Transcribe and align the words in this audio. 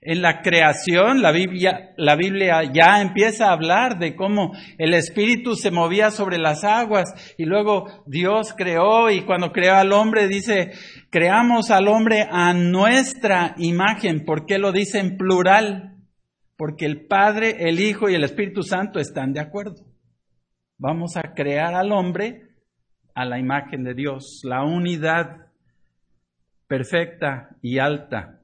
En 0.00 0.22
la 0.22 0.42
creación, 0.42 1.22
la 1.22 1.32
Biblia, 1.32 1.92
la 1.96 2.14
Biblia 2.14 2.62
ya 2.72 3.00
empieza 3.00 3.48
a 3.48 3.52
hablar 3.52 3.98
de 3.98 4.14
cómo 4.14 4.52
el 4.78 4.94
Espíritu 4.94 5.56
se 5.56 5.72
movía 5.72 6.12
sobre 6.12 6.38
las 6.38 6.62
aguas 6.62 7.34
y 7.36 7.44
luego 7.44 8.04
Dios 8.06 8.54
creó 8.56 9.10
y 9.10 9.22
cuando 9.22 9.50
creó 9.50 9.74
al 9.74 9.92
hombre 9.92 10.28
dice, 10.28 10.70
creamos 11.10 11.72
al 11.72 11.88
hombre 11.88 12.28
a 12.30 12.52
nuestra 12.54 13.54
imagen. 13.58 14.24
¿Por 14.24 14.46
qué 14.46 14.58
lo 14.58 14.70
dice 14.70 15.00
en 15.00 15.16
plural? 15.16 15.96
Porque 16.56 16.86
el 16.86 17.06
Padre, 17.06 17.56
el 17.68 17.80
Hijo 17.80 18.08
y 18.08 18.14
el 18.14 18.22
Espíritu 18.22 18.62
Santo 18.62 19.00
están 19.00 19.32
de 19.32 19.40
acuerdo. 19.40 19.84
Vamos 20.78 21.16
a 21.16 21.34
crear 21.34 21.74
al 21.74 21.90
hombre 21.90 22.48
a 23.16 23.24
la 23.24 23.40
imagen 23.40 23.82
de 23.82 23.94
Dios, 23.94 24.42
la 24.44 24.62
unidad 24.62 25.48
perfecta 26.68 27.56
y 27.62 27.80
alta. 27.80 28.37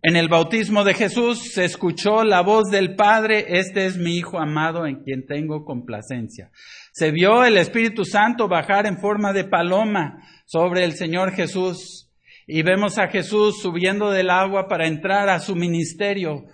En 0.00 0.14
el 0.14 0.28
bautismo 0.28 0.84
de 0.84 0.94
Jesús 0.94 1.52
se 1.54 1.64
escuchó 1.64 2.22
la 2.22 2.40
voz 2.40 2.70
del 2.70 2.94
Padre, 2.94 3.58
este 3.58 3.86
es 3.86 3.98
mi 3.98 4.16
Hijo 4.16 4.38
amado 4.38 4.86
en 4.86 5.02
quien 5.02 5.26
tengo 5.26 5.64
complacencia. 5.64 6.52
Se 6.92 7.10
vio 7.10 7.44
el 7.44 7.56
Espíritu 7.56 8.04
Santo 8.04 8.46
bajar 8.46 8.86
en 8.86 8.98
forma 8.98 9.32
de 9.32 9.42
paloma 9.42 10.22
sobre 10.46 10.84
el 10.84 10.92
Señor 10.92 11.32
Jesús 11.32 12.12
y 12.46 12.62
vemos 12.62 12.96
a 12.98 13.08
Jesús 13.08 13.60
subiendo 13.60 14.12
del 14.12 14.30
agua 14.30 14.68
para 14.68 14.86
entrar 14.86 15.28
a 15.28 15.40
su 15.40 15.56
ministerio 15.56 16.44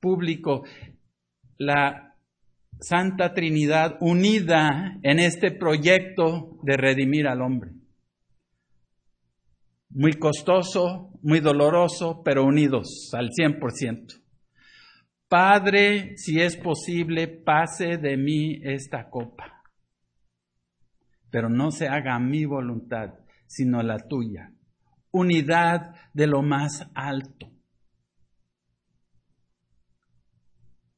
público. 0.00 0.64
La 1.56 2.16
Santa 2.80 3.32
Trinidad 3.32 3.96
unida 4.00 4.98
en 5.04 5.20
este 5.20 5.52
proyecto 5.52 6.58
de 6.64 6.76
redimir 6.76 7.28
al 7.28 7.42
hombre 7.42 7.77
muy 9.90 10.14
costoso, 10.14 11.10
muy 11.22 11.40
doloroso, 11.40 12.22
pero 12.24 12.44
unidos 12.44 13.10
al 13.12 13.30
100%. 13.30 14.22
Padre, 15.28 16.16
si 16.16 16.40
es 16.40 16.56
posible, 16.56 17.28
pase 17.28 17.98
de 17.98 18.16
mí 18.16 18.60
esta 18.62 19.10
copa, 19.10 19.62
pero 21.30 21.48
no 21.50 21.70
se 21.70 21.88
haga 21.88 22.18
mi 22.18 22.46
voluntad, 22.46 23.14
sino 23.46 23.82
la 23.82 23.98
tuya. 23.98 24.52
Unidad 25.10 25.94
de 26.14 26.26
lo 26.26 26.42
más 26.42 26.90
alto. 26.94 27.50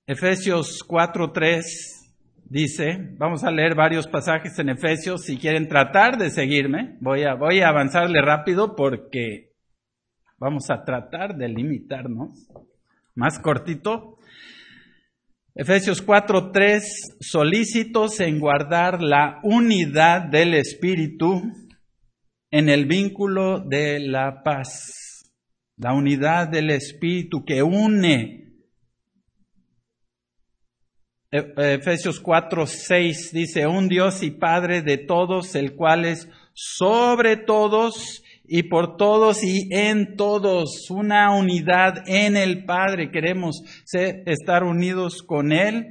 Efesios 0.06 0.82
4:3 0.86 1.99
dice, 2.50 3.14
vamos 3.16 3.44
a 3.44 3.50
leer 3.50 3.74
varios 3.74 4.08
pasajes 4.08 4.58
en 4.58 4.68
Efesios, 4.68 5.22
si 5.22 5.38
quieren 5.38 5.68
tratar 5.68 6.18
de 6.18 6.30
seguirme, 6.30 6.98
voy 7.00 7.22
a, 7.22 7.68
avanzarle 7.68 8.20
rápido 8.20 8.74
porque 8.76 9.52
vamos 10.36 10.68
a 10.68 10.84
tratar 10.84 11.36
de 11.36 11.48
limitarnos. 11.48 12.48
Más 13.14 13.38
cortito. 13.38 14.18
Efesios 15.54 16.04
4:3, 16.04 16.82
solícitos 17.20 18.20
en 18.20 18.38
guardar 18.38 19.00
la 19.02 19.40
unidad 19.42 20.22
del 20.22 20.54
Espíritu 20.54 21.42
en 22.50 22.68
el 22.68 22.86
vínculo 22.86 23.60
de 23.60 24.00
la 24.00 24.42
paz. 24.42 25.32
La 25.76 25.92
unidad 25.92 26.48
del 26.48 26.70
Espíritu 26.70 27.44
que 27.44 27.62
une 27.62 28.49
Efesios 31.32 32.18
4, 32.18 32.66
6 32.66 33.30
dice, 33.32 33.66
un 33.68 33.88
Dios 33.88 34.24
y 34.24 34.32
Padre 34.32 34.82
de 34.82 34.98
todos, 34.98 35.54
el 35.54 35.76
cual 35.76 36.04
es 36.04 36.28
sobre 36.54 37.36
todos 37.36 38.24
y 38.44 38.64
por 38.64 38.96
todos 38.96 39.44
y 39.44 39.68
en 39.70 40.16
todos, 40.16 40.90
una 40.90 41.32
unidad 41.32 42.02
en 42.08 42.36
el 42.36 42.64
Padre. 42.64 43.12
Queremos 43.12 43.62
estar 43.92 44.64
unidos 44.64 45.22
con 45.22 45.52
Él, 45.52 45.86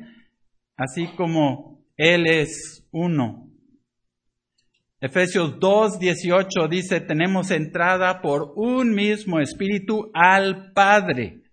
así 0.76 1.08
como 1.16 1.86
Él 1.96 2.28
es 2.28 2.86
uno. 2.92 3.50
Efesios 5.00 5.58
2, 5.58 6.00
18 6.00 6.68
dice, 6.70 7.00
tenemos 7.00 7.52
entrada 7.52 8.20
por 8.20 8.52
un 8.58 8.94
mismo 8.94 9.40
espíritu 9.40 10.12
al 10.14 10.74
Padre. 10.74 11.44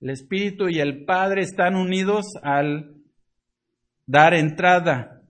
El 0.00 0.10
espíritu 0.10 0.68
y 0.68 0.80
el 0.80 1.04
Padre 1.04 1.42
están 1.42 1.76
unidos 1.76 2.26
al 2.42 3.01
dar 4.12 4.34
entrada 4.34 5.22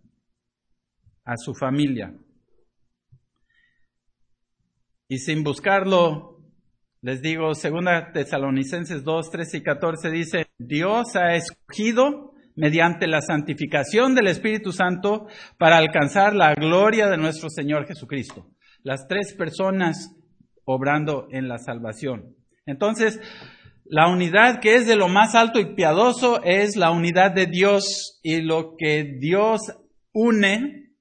a 1.25 1.37
su 1.37 1.55
familia. 1.55 2.13
Y 5.09 5.19
sin 5.19 5.45
buscarlo, 5.45 6.41
les 7.01 7.23
digo, 7.23 7.55
segunda 7.55 8.11
Tesalonicenses 8.11 9.05
2, 9.05 9.31
13 9.31 9.59
y 9.59 9.63
14 9.63 10.11
dice, 10.11 10.47
Dios 10.59 11.15
ha 11.15 11.37
escogido 11.37 12.33
mediante 12.57 13.07
la 13.07 13.21
santificación 13.21 14.17
del 14.17 14.27
Espíritu 14.27 14.73
Santo 14.73 15.29
para 15.59 15.79
alcanzar 15.79 16.35
la 16.35 16.53
gloria 16.55 17.07
de 17.07 17.19
nuestro 17.19 17.51
Señor 17.51 17.87
Jesucristo. 17.87 18.51
Las 18.83 19.07
tres 19.07 19.33
personas 19.33 20.17
obrando 20.65 21.29
en 21.31 21.47
la 21.47 21.59
salvación. 21.59 22.35
Entonces, 22.67 23.21
la 23.85 24.09
unidad 24.09 24.61
que 24.61 24.75
es 24.75 24.87
de 24.87 24.97
lo 24.97 25.09
más 25.09 25.35
alto 25.35 25.59
y 25.59 25.75
piadoso 25.75 26.43
es 26.45 26.77
la 26.77 26.91
unidad 26.91 27.33
de 27.33 27.47
Dios 27.47 28.21
y 28.23 28.41
lo 28.41 28.77
que 28.77 29.05
Dios 29.19 29.61
une 30.13 30.95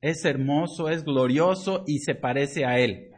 es 0.00 0.24
hermoso, 0.24 0.88
es 0.88 1.04
glorioso 1.04 1.84
y 1.86 2.00
se 2.00 2.14
parece 2.14 2.64
a 2.64 2.78
Él. 2.78 3.08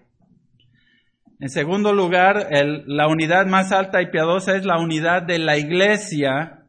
En 1.41 1.49
segundo 1.49 1.93
lugar, 1.93 2.49
la 2.87 3.09
unidad 3.09 3.47
más 3.47 3.73
alta 3.73 4.01
y 4.01 4.11
piadosa 4.11 4.57
es 4.57 4.65
la 4.65 4.79
unidad 4.79 5.23
de 5.23 5.39
la 5.39 5.59
iglesia 5.59 6.65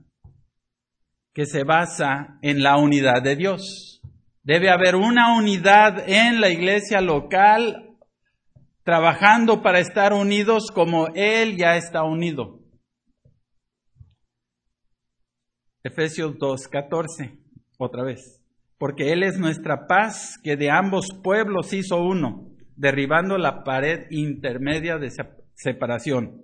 que 1.34 1.46
se 1.46 1.64
basa 1.64 2.40
en 2.42 2.64
la 2.64 2.78
unidad 2.78 3.22
de 3.22 3.36
Dios. 3.36 4.02
Debe 4.42 4.70
haber 4.70 4.96
una 4.96 5.38
unidad 5.38 6.08
en 6.08 6.40
la 6.40 6.50
iglesia 6.50 7.02
local 7.02 7.85
trabajando 8.86 9.64
para 9.64 9.80
estar 9.80 10.14
unidos 10.14 10.68
como 10.74 11.08
Él 11.16 11.58
ya 11.58 11.76
está 11.76 12.04
unido. 12.04 12.60
Efesios 15.84 16.36
2.14, 16.36 17.38
otra 17.78 18.04
vez. 18.04 18.42
Porque 18.78 19.12
Él 19.12 19.24
es 19.24 19.40
nuestra 19.40 19.88
paz 19.88 20.38
que 20.44 20.56
de 20.56 20.70
ambos 20.70 21.08
pueblos 21.24 21.74
hizo 21.74 21.98
uno, 21.98 22.52
derribando 22.76 23.38
la 23.38 23.64
pared 23.64 24.06
intermedia 24.12 24.98
de 24.98 25.12
separación. 25.56 26.44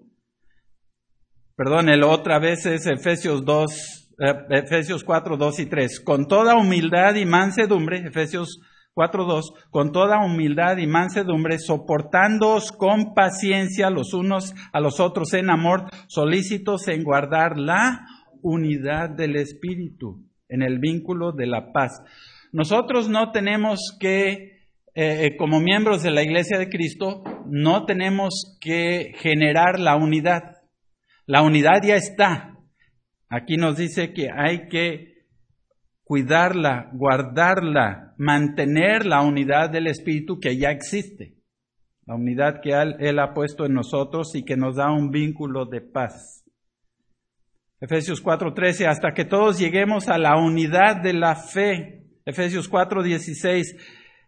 Perdón, 1.55 1.89
el 1.89 2.03
otra 2.03 2.39
vez 2.39 2.65
es 2.65 2.87
Efesios 2.87 3.45
2, 3.45 4.15
eh, 4.19 4.33
Efesios 4.49 5.03
4, 5.03 5.37
2 5.37 5.59
y 5.59 5.65
3. 5.67 5.99
Con 5.99 6.27
toda 6.27 6.55
humildad 6.55 7.15
y 7.15 7.25
mansedumbre, 7.25 7.99
Efesios 7.99 8.59
4.2, 8.95 9.69
con 9.69 9.91
toda 9.91 10.23
humildad 10.25 10.77
y 10.77 10.87
mansedumbre, 10.87 11.59
soportándoos 11.59 12.71
con 12.71 13.13
paciencia 13.13 13.89
los 13.89 14.13
unos 14.13 14.53
a 14.73 14.79
los 14.81 14.99
otros 14.99 15.33
en 15.33 15.49
amor, 15.49 15.85
solícitos 16.07 16.87
en 16.87 17.03
guardar 17.03 17.57
la 17.57 18.05
unidad 18.41 19.09
del 19.09 19.37
Espíritu, 19.37 20.25
en 20.49 20.61
el 20.61 20.79
vínculo 20.79 21.31
de 21.31 21.47
la 21.47 21.71
paz. 21.71 22.01
Nosotros 22.51 23.07
no 23.07 23.31
tenemos 23.31 23.97
que, 23.99 24.31
eh, 24.93 25.25
eh, 25.25 25.37
como 25.37 25.61
miembros 25.61 26.03
de 26.03 26.11
la 26.11 26.23
Iglesia 26.23 26.57
de 26.57 26.69
Cristo, 26.69 27.23
no 27.45 27.85
tenemos 27.85 28.57
que 28.59 29.13
generar 29.19 29.79
la 29.79 29.95
unidad. 29.95 30.57
La 31.25 31.43
unidad 31.43 31.81
ya 31.83 31.95
está. 31.95 32.57
Aquí 33.29 33.55
nos 33.55 33.77
dice 33.77 34.11
que 34.11 34.27
hay 34.29 34.67
que 34.67 35.10
cuidarla, 36.11 36.89
guardarla, 36.91 38.15
mantener 38.17 39.05
la 39.05 39.21
unidad 39.21 39.69
del 39.69 39.87
Espíritu 39.87 40.41
que 40.41 40.57
ya 40.57 40.69
existe, 40.69 41.37
la 42.05 42.15
unidad 42.15 42.59
que 42.61 42.71
Él, 42.71 43.17
ha 43.17 43.33
puesto 43.33 43.65
en 43.65 43.71
nosotros 43.71 44.35
y 44.35 44.43
que 44.43 44.57
nos 44.57 44.75
da 44.75 44.91
un 44.91 45.09
vínculo 45.09 45.67
de 45.67 45.79
paz. 45.79 46.43
Efesios 47.79 48.21
4:13, 48.21 48.87
hasta 48.87 49.13
que 49.13 49.23
todos 49.23 49.57
lleguemos 49.57 50.09
a 50.09 50.17
la 50.17 50.35
unidad 50.35 51.01
de 51.01 51.13
la 51.13 51.33
fe. 51.37 52.03
Efesios 52.25 52.69
4:16, 52.69 53.77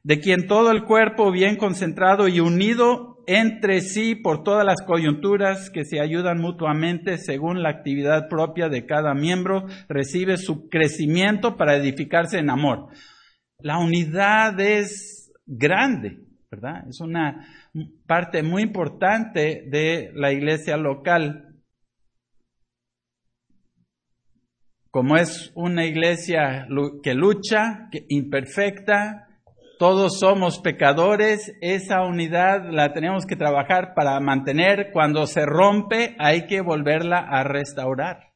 de 0.03 0.19
quien 0.21 0.47
todo 0.47 0.71
el 0.71 0.85
cuerpo 0.85 1.33
bien 1.33 1.57
concentrado 1.57 2.29
y 2.29 2.39
unido 2.39 3.12
entre 3.27 3.81
sí 3.81 4.15
por 4.15 4.43
todas 4.43 4.65
las 4.65 4.81
coyunturas 4.81 5.69
que 5.69 5.85
se 5.85 5.99
ayudan 5.99 6.39
mutuamente 6.39 7.17
según 7.17 7.63
la 7.63 7.69
actividad 7.69 8.27
propia 8.29 8.69
de 8.69 8.85
cada 8.85 9.13
miembro, 9.13 9.65
recibe 9.87 10.37
su 10.37 10.69
crecimiento 10.69 11.57
para 11.57 11.75
edificarse 11.75 12.39
en 12.39 12.49
amor. 12.49 12.89
La 13.59 13.79
unidad 13.79 14.59
es 14.59 15.31
grande, 15.45 16.19
¿verdad? 16.51 16.87
Es 16.89 16.99
una 16.99 17.47
parte 18.05 18.43
muy 18.43 18.63
importante 18.63 19.63
de 19.69 20.11
la 20.13 20.31
iglesia 20.31 20.77
local. 20.77 21.61
Como 24.91 25.17
es 25.17 25.51
una 25.55 25.85
iglesia 25.85 26.67
que 27.01 27.13
lucha, 27.15 27.87
que 27.91 28.05
imperfecta, 28.09 29.27
todos 29.79 30.19
somos 30.19 30.59
pecadores, 30.59 31.53
esa 31.61 32.01
unidad 32.01 32.69
la 32.71 32.93
tenemos 32.93 33.25
que 33.25 33.35
trabajar 33.35 33.93
para 33.95 34.19
mantener. 34.19 34.91
Cuando 34.91 35.25
se 35.27 35.45
rompe 35.45 36.15
hay 36.19 36.45
que 36.45 36.61
volverla 36.61 37.19
a 37.19 37.43
restaurar. 37.43 38.33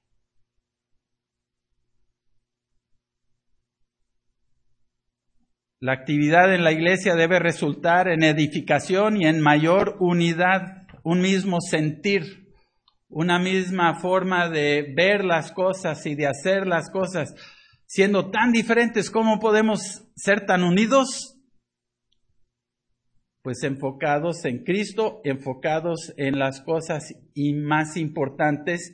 La 5.80 5.94
actividad 5.94 6.56
en 6.56 6.64
la 6.64 6.72
iglesia 6.72 7.14
debe 7.14 7.38
resultar 7.38 8.08
en 8.08 8.24
edificación 8.24 9.22
y 9.22 9.28
en 9.28 9.40
mayor 9.40 9.96
unidad, 10.00 10.88
un 11.04 11.22
mismo 11.22 11.62
sentir, 11.62 12.48
una 13.10 13.38
misma 13.38 14.00
forma 14.00 14.50
de 14.50 14.92
ver 14.96 15.24
las 15.24 15.52
cosas 15.52 16.04
y 16.08 16.16
de 16.16 16.26
hacer 16.26 16.66
las 16.66 16.90
cosas. 16.90 17.36
Siendo 17.88 18.32
tan 18.32 18.52
diferentes, 18.52 19.10
¿cómo 19.10 19.40
podemos 19.40 20.06
ser 20.16 20.46
tan 20.46 20.64
unidos? 20.64 21.40
Pues 23.42 23.64
enfocados 23.64 24.44
en 24.44 24.66
Cristo, 24.66 25.22
enfocados 25.24 26.14
en 26.18 26.38
las 26.38 26.60
cosas 26.60 27.16
y 27.34 27.54
más 27.54 27.96
importantes 27.96 28.94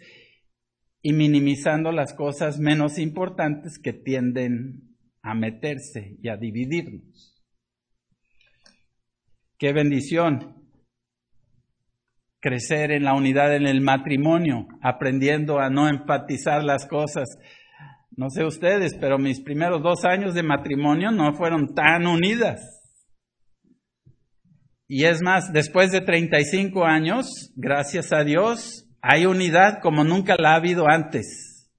y 1.02 1.12
minimizando 1.12 1.92
las 1.92 2.14
cosas 2.14 2.60
menos 2.60 3.00
importantes 3.00 3.80
que 3.80 3.94
tienden 3.94 4.96
a 5.24 5.34
meterse 5.34 6.16
y 6.22 6.30
a 6.30 6.38
dividirnos. 6.38 7.44
Qué 9.58 9.74
bendición 9.74 10.64
crecer 12.40 12.92
en 12.92 13.06
la 13.06 13.16
unidad 13.16 13.56
en 13.56 13.66
el 13.66 13.82
matrimonio, 13.82 14.68
aprendiendo 14.82 15.60
a 15.60 15.70
no 15.70 15.90
enfatizar 15.90 16.64
las 16.64 16.86
cosas. 16.86 17.28
No 18.16 18.30
sé 18.30 18.46
ustedes, 18.46 18.96
pero 19.00 19.18
mis 19.18 19.42
primeros 19.42 19.82
dos 19.82 20.06
años 20.06 20.36
de 20.36 20.44
matrimonio 20.44 21.12
no 21.12 21.34
fueron 21.34 21.74
tan 21.74 22.06
unidas. 22.06 22.62
Y 24.88 25.06
es 25.06 25.22
más, 25.22 25.52
después 25.52 25.92
de 25.92 26.02
35 26.02 26.86
años, 26.86 27.52
gracias 27.56 28.14
a 28.14 28.24
Dios, 28.24 28.88
hay 29.02 29.26
unidad 29.26 29.80
como 29.82 30.04
nunca 30.04 30.36
la 30.38 30.52
ha 30.52 30.56
habido 30.56 30.88
antes. 30.88 31.72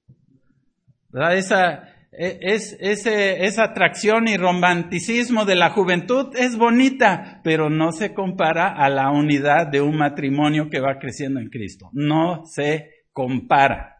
Esa, 1.31 1.85
e, 2.11 2.39
es, 2.41 2.77
esa 2.81 3.63
atracción 3.63 4.27
y 4.27 4.37
romanticismo 4.37 5.45
de 5.45 5.55
la 5.55 5.71
juventud 5.71 6.35
es 6.37 6.57
bonita, 6.57 7.41
pero 7.45 7.71
no 7.71 7.93
se 7.93 8.15
compara 8.15 8.69
a 8.69 8.89
la 8.89 9.11
unidad 9.11 9.69
de 9.69 9.81
un 9.81 9.97
matrimonio 9.97 10.69
que 10.69 10.81
va 10.81 10.99
creciendo 10.99 11.39
en 11.39 11.51
Cristo. 11.51 11.91
No 11.93 12.43
se 12.47 12.91
compara. 13.13 13.99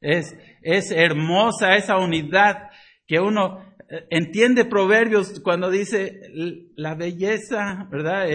Es, 0.00 0.36
es 0.66 0.90
hermosa 0.90 1.76
esa 1.76 1.96
unidad 1.98 2.70
que 3.06 3.20
uno 3.20 3.62
eh, 3.88 4.06
entiende 4.10 4.64
proverbios 4.64 5.40
cuando 5.40 5.70
dice 5.70 6.20
la 6.76 6.94
belleza, 6.94 7.88
¿verdad? 7.90 8.26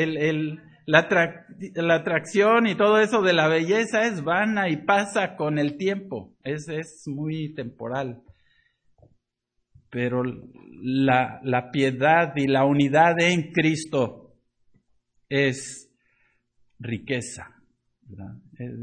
La, 0.85 1.07
la, 1.75 1.95
atracción 1.95 2.67
y 2.67 2.75
todo 2.75 2.99
eso 2.99 3.21
de 3.21 3.33
la 3.33 3.47
belleza 3.47 4.05
es 4.05 4.23
vana 4.23 4.69
y 4.69 4.77
pasa 4.77 5.35
con 5.35 5.59
el 5.59 5.77
tiempo. 5.77 6.33
Es, 6.43 6.67
es 6.67 7.03
muy 7.07 7.53
temporal 7.53 8.21
pero 9.91 10.23
la, 10.23 11.41
la 11.43 11.69
piedad 11.69 12.33
y 12.35 12.47
la 12.47 12.65
unidad 12.65 13.19
en 13.19 13.51
Cristo 13.51 14.33
es 15.29 15.91
riqueza. 16.79 17.60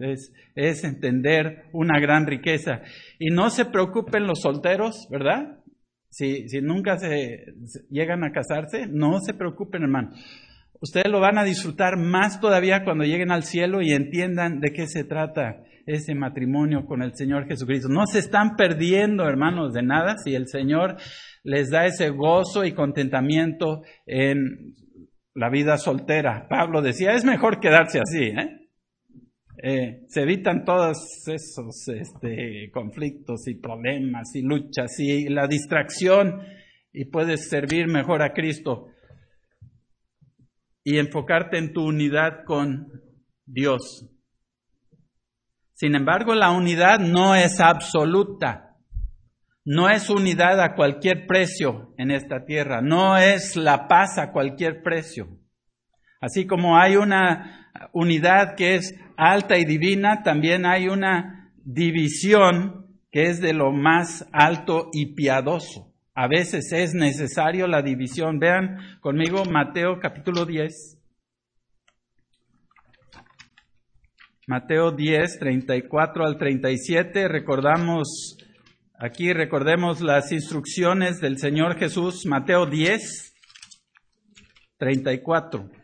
Es, 0.03 0.33
es, 0.55 0.85
entender 0.85 1.65
una 1.73 2.01
gran 2.01 2.27
riqueza. 2.27 2.83
Y 3.19 3.31
no 3.31 3.51
se 3.51 3.65
preocupen 3.65 4.27
los 4.27 4.41
solteros, 4.41 5.09
¿verdad? 5.11 5.61
Si, 6.11 6.49
si 6.49 6.61
nunca 6.61 6.99
se, 6.99 7.45
llegan 7.91 8.25
a 8.25 8.33
casarse, 8.33 8.87
no 8.89 9.21
se 9.21 9.35
preocupen, 9.35 9.83
hermano. 9.83 10.11
Ustedes 10.81 11.11
lo 11.11 11.21
van 11.21 11.39
a 11.39 11.45
disfrutar 11.45 11.97
más 11.97 12.41
todavía 12.41 12.85
cuando 12.85 13.05
lleguen 13.05 13.33
al 13.33 13.43
cielo 13.43 13.83
y 13.83 13.93
entiendan 13.93 14.61
de 14.61 14.73
qué 14.73 14.87
se 14.87 15.05
trata 15.05 15.65
ese 15.87 16.15
matrimonio 16.15 16.85
con 16.87 17.03
el 17.03 17.15
Señor 17.15 17.47
Jesucristo. 17.47 17.89
No 17.89 18.07
se 18.07 18.21
están 18.21 18.57
perdiendo, 18.57 19.25
hermanos, 19.29 19.73
de 19.73 19.83
nada 19.83 20.17
si 20.19 20.35
el 20.35 20.47
Señor 20.47 20.97
les 21.43 21.71
da 21.71 21.87
ese 21.87 22.11
gozo 22.11 22.65
y 22.65 22.73
contentamiento 22.73 23.83
en 24.07 24.75
la 25.35 25.51
vida 25.51 25.79
soltera. 25.79 26.47
Pablo 26.49 26.83
decía, 26.83 27.13
es 27.13 27.25
mejor 27.25 27.61
quedarse 27.61 28.01
así, 28.01 28.25
¿eh? 28.25 28.68
Eh, 29.61 30.05
se 30.09 30.23
evitan 30.23 30.65
todos 30.65 30.99
esos 31.27 31.89
este, 31.89 32.71
conflictos 32.73 33.49
y 33.49 33.55
problemas 33.55 34.35
y 34.37 34.43
luchas 34.43 35.01
y 35.01 35.29
la 35.29 35.49
distracción 35.49 36.43
y 36.93 37.07
puedes 37.07 37.49
servir 37.49 37.89
mejor 37.89 38.23
a 38.23 38.33
Cristo 38.35 38.87
y 40.85 40.99
enfocarte 40.99 41.59
en 41.59 41.73
tu 41.73 41.87
unidad 41.89 42.45
con 42.47 42.87
Dios. 43.45 44.09
Sin 45.75 45.97
embargo, 45.97 46.35
la 46.35 46.51
unidad 46.51 47.01
no 47.01 47.35
es 47.35 47.61
absoluta. 47.61 48.77
No 49.65 49.91
es 49.91 50.09
unidad 50.09 50.61
a 50.61 50.75
cualquier 50.75 51.27
precio 51.27 51.95
en 51.99 52.11
esta 52.11 52.45
tierra. 52.45 52.81
No 52.81 53.17
es 53.17 53.55
la 53.57 53.87
paz 53.87 54.19
a 54.19 54.33
cualquier 54.33 54.83
precio. 54.83 55.29
Así 56.21 56.47
como 56.47 56.79
hay 56.79 56.97
una 56.97 57.71
unidad 57.93 58.55
que 58.57 58.77
es 58.77 58.95
alta 59.19 59.59
y 59.59 59.65
divina, 59.65 60.23
también 60.23 60.65
hay 60.65 60.89
una 60.89 61.53
división 61.57 62.87
que 63.11 63.25
es 63.25 63.41
de 63.41 63.53
lo 63.53 63.73
más 63.73 64.27
alto 64.33 64.91
y 64.93 65.15
piadoso. 65.15 65.93
A 66.15 66.29
veces 66.29 66.73
es 66.73 66.95
necesario 66.95 67.67
la 67.67 67.83
división. 67.83 68.39
Vean 68.39 68.99
conmigo 69.01 69.45
Mateo 69.45 69.99
capítulo 70.01 70.47
10. 70.47 70.99
Mateo 74.47 74.93
10, 74.93 75.39
34 75.41 76.25
al 76.25 76.39
37, 76.39 77.29
recordamos, 77.29 78.39
aquí 78.99 79.35
recordemos 79.35 80.01
las 80.01 80.33
instrucciones 80.33 81.21
del 81.21 81.37
Señor 81.39 81.77
Jesús, 81.79 82.25
Mateo 82.25 82.65
10, 82.65 83.35
34. 84.79 85.78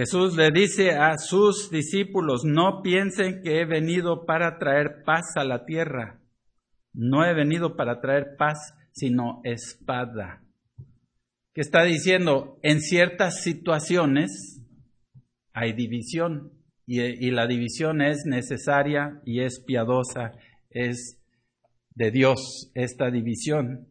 Jesús 0.00 0.34
le 0.34 0.50
dice 0.50 0.92
a 0.92 1.18
sus 1.18 1.70
discípulos, 1.70 2.40
no 2.42 2.80
piensen 2.82 3.42
que 3.42 3.60
he 3.60 3.66
venido 3.66 4.24
para 4.24 4.56
traer 4.56 5.02
paz 5.04 5.36
a 5.36 5.44
la 5.44 5.66
tierra. 5.66 6.22
No 6.94 7.22
he 7.22 7.34
venido 7.34 7.76
para 7.76 8.00
traer 8.00 8.36
paz, 8.38 8.72
sino 8.92 9.42
espada. 9.44 10.42
¿Qué 11.52 11.60
está 11.60 11.82
diciendo? 11.82 12.58
En 12.62 12.80
ciertas 12.80 13.42
situaciones 13.42 14.62
hay 15.52 15.74
división 15.74 16.50
y, 16.86 17.02
y, 17.02 17.30
la 17.30 17.46
división 17.46 18.00
es 18.00 18.22
necesaria 18.24 19.20
y 19.26 19.42
es 19.42 19.60
piadosa, 19.60 20.32
es 20.70 21.20
de 21.94 22.10
Dios 22.10 22.70
esta 22.74 23.10
división. 23.10 23.86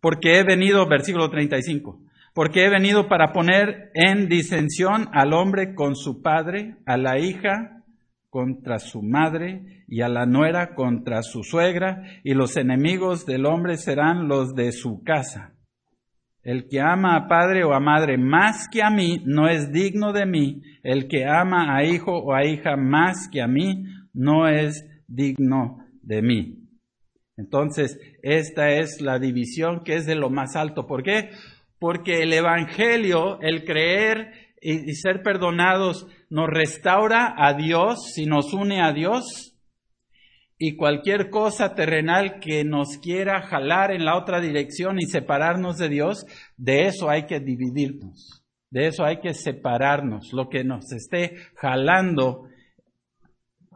Porque 0.00 0.38
he 0.38 0.44
venido, 0.44 0.88
versículo 0.88 1.28
35, 1.28 2.05
porque 2.36 2.66
he 2.66 2.68
venido 2.68 3.08
para 3.08 3.32
poner 3.32 3.90
en 3.94 4.28
disensión 4.28 5.08
al 5.14 5.32
hombre 5.32 5.74
con 5.74 5.96
su 5.96 6.20
padre, 6.20 6.76
a 6.84 6.98
la 6.98 7.18
hija 7.18 7.82
contra 8.28 8.78
su 8.78 9.00
madre 9.00 9.84
y 9.88 10.02
a 10.02 10.10
la 10.10 10.26
nuera 10.26 10.74
contra 10.74 11.22
su 11.22 11.42
suegra, 11.42 12.02
y 12.24 12.34
los 12.34 12.58
enemigos 12.58 13.24
del 13.24 13.46
hombre 13.46 13.78
serán 13.78 14.28
los 14.28 14.54
de 14.54 14.72
su 14.72 15.02
casa. 15.02 15.54
El 16.42 16.68
que 16.68 16.78
ama 16.78 17.16
a 17.16 17.26
padre 17.26 17.64
o 17.64 17.72
a 17.72 17.80
madre 17.80 18.18
más 18.18 18.68
que 18.70 18.82
a 18.82 18.90
mí 18.90 19.22
no 19.24 19.48
es 19.48 19.72
digno 19.72 20.12
de 20.12 20.26
mí. 20.26 20.60
El 20.82 21.08
que 21.08 21.24
ama 21.24 21.74
a 21.74 21.84
hijo 21.84 22.18
o 22.18 22.34
a 22.34 22.44
hija 22.44 22.76
más 22.76 23.30
que 23.32 23.40
a 23.40 23.48
mí 23.48 23.82
no 24.12 24.46
es 24.46 24.86
digno 25.08 25.78
de 26.02 26.20
mí. 26.20 26.66
Entonces, 27.38 27.98
esta 28.22 28.72
es 28.72 29.00
la 29.00 29.18
división 29.18 29.84
que 29.84 29.94
es 29.94 30.04
de 30.04 30.14
lo 30.14 30.28
más 30.28 30.54
alto. 30.54 30.86
¿Por 30.86 31.02
qué? 31.02 31.30
Porque 31.78 32.22
el 32.22 32.32
Evangelio, 32.32 33.40
el 33.40 33.64
creer 33.64 34.32
y, 34.60 34.94
ser 34.94 35.22
perdonados 35.22 36.06
nos 36.30 36.48
restaura 36.48 37.34
a 37.36 37.54
Dios, 37.54 38.18
y 38.18 38.26
nos 38.26 38.52
une 38.52 38.82
a 38.82 38.92
Dios, 38.92 39.54
y 40.58 40.76
cualquier 40.76 41.28
cosa 41.28 41.74
terrenal 41.74 42.40
que 42.40 42.64
nos 42.64 42.98
quiera 42.98 43.42
jalar 43.42 43.92
en 43.92 44.04
la 44.04 44.16
otra 44.16 44.40
dirección 44.40 44.98
y 44.98 45.06
separarnos 45.06 45.76
de 45.76 45.88
Dios, 45.88 46.26
de 46.56 46.86
eso 46.86 47.10
hay 47.10 47.26
que 47.26 47.40
dividirnos, 47.40 48.42
de 48.70 48.86
eso 48.88 49.04
hay 49.04 49.20
que 49.20 49.34
separarnos, 49.34 50.32
lo 50.32 50.48
que 50.48 50.64
nos 50.64 50.90
esté 50.92 51.36
jalando 51.56 52.48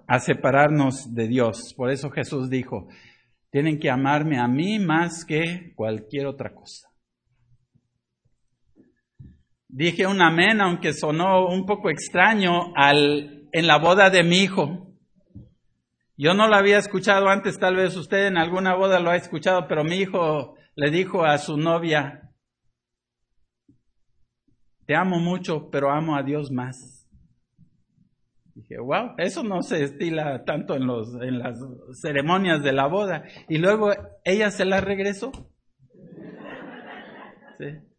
a 0.09 0.19
separarnos 0.19 1.15
de 1.15 1.29
Dios. 1.29 1.73
Por 1.77 1.91
eso 1.91 2.11
Jesús 2.11 2.51
dijo, 2.51 2.89
tienen 3.51 3.79
que 3.79 3.91
amarme 3.91 4.41
a 4.41 4.49
mí 4.49 4.81
más 4.81 5.25
que 5.25 5.73
cualquier 5.77 6.27
otra 6.27 6.53
cosa. 6.53 6.90
Dije 9.73 10.07
un 10.07 10.21
amén, 10.21 10.61
aunque 10.61 10.93
sonó 10.93 11.47
un 11.47 11.65
poco 11.65 11.91
extraño 11.91 12.73
al 12.75 13.49
en 13.53 13.67
la 13.67 13.79
boda 13.79 14.11
de 14.11 14.25
mi 14.25 14.39
hijo. 14.39 14.89
Yo 16.17 16.35
no 16.35 16.49
lo 16.49 16.57
había 16.57 16.79
escuchado 16.79 17.29
antes, 17.29 17.59
tal 17.59 17.77
vez 17.77 17.97
usted 17.97 18.27
en 18.27 18.37
alguna 18.37 18.75
boda 18.75 19.01
lo 19.01 19.11
ha 19.11 19.17
escuchado, 19.17 19.67
pero 19.69 19.85
mi 19.85 19.97
hijo 19.97 20.55
le 20.75 20.91
dijo 20.91 21.25
a 21.25 21.39
su 21.39 21.57
novia, 21.57 22.31
te 24.87 24.95
amo 24.95 25.19
mucho, 25.19 25.71
pero 25.71 25.91
amo 25.91 26.17
a 26.17 26.23
Dios 26.23 26.51
más. 26.51 27.09
Dije, 28.55 28.79
wow, 28.79 29.15
eso 29.19 29.43
no 29.45 29.63
se 29.63 29.85
estila 29.85 30.45
tanto 30.45 30.75
en, 30.75 30.87
los, 30.87 31.15
en 31.23 31.39
las 31.39 31.59
ceremonias 32.03 32.63
de 32.63 32.73
la 32.73 32.87
boda. 32.87 33.25
Y 33.49 33.59
luego 33.59 33.91
ella 34.25 34.51
se 34.51 34.65
la 34.65 34.81
regresó. 34.81 35.31
Sí. 37.57 37.90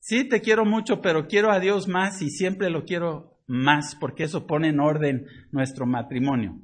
Sí, 0.00 0.28
te 0.28 0.40
quiero 0.40 0.64
mucho, 0.64 1.00
pero 1.00 1.26
quiero 1.26 1.50
a 1.50 1.60
Dios 1.60 1.88
más 1.88 2.22
y 2.22 2.30
siempre 2.30 2.70
lo 2.70 2.84
quiero 2.84 3.38
más, 3.46 3.96
porque 3.98 4.24
eso 4.24 4.46
pone 4.46 4.68
en 4.68 4.80
orden 4.80 5.26
nuestro 5.50 5.86
matrimonio. 5.86 6.60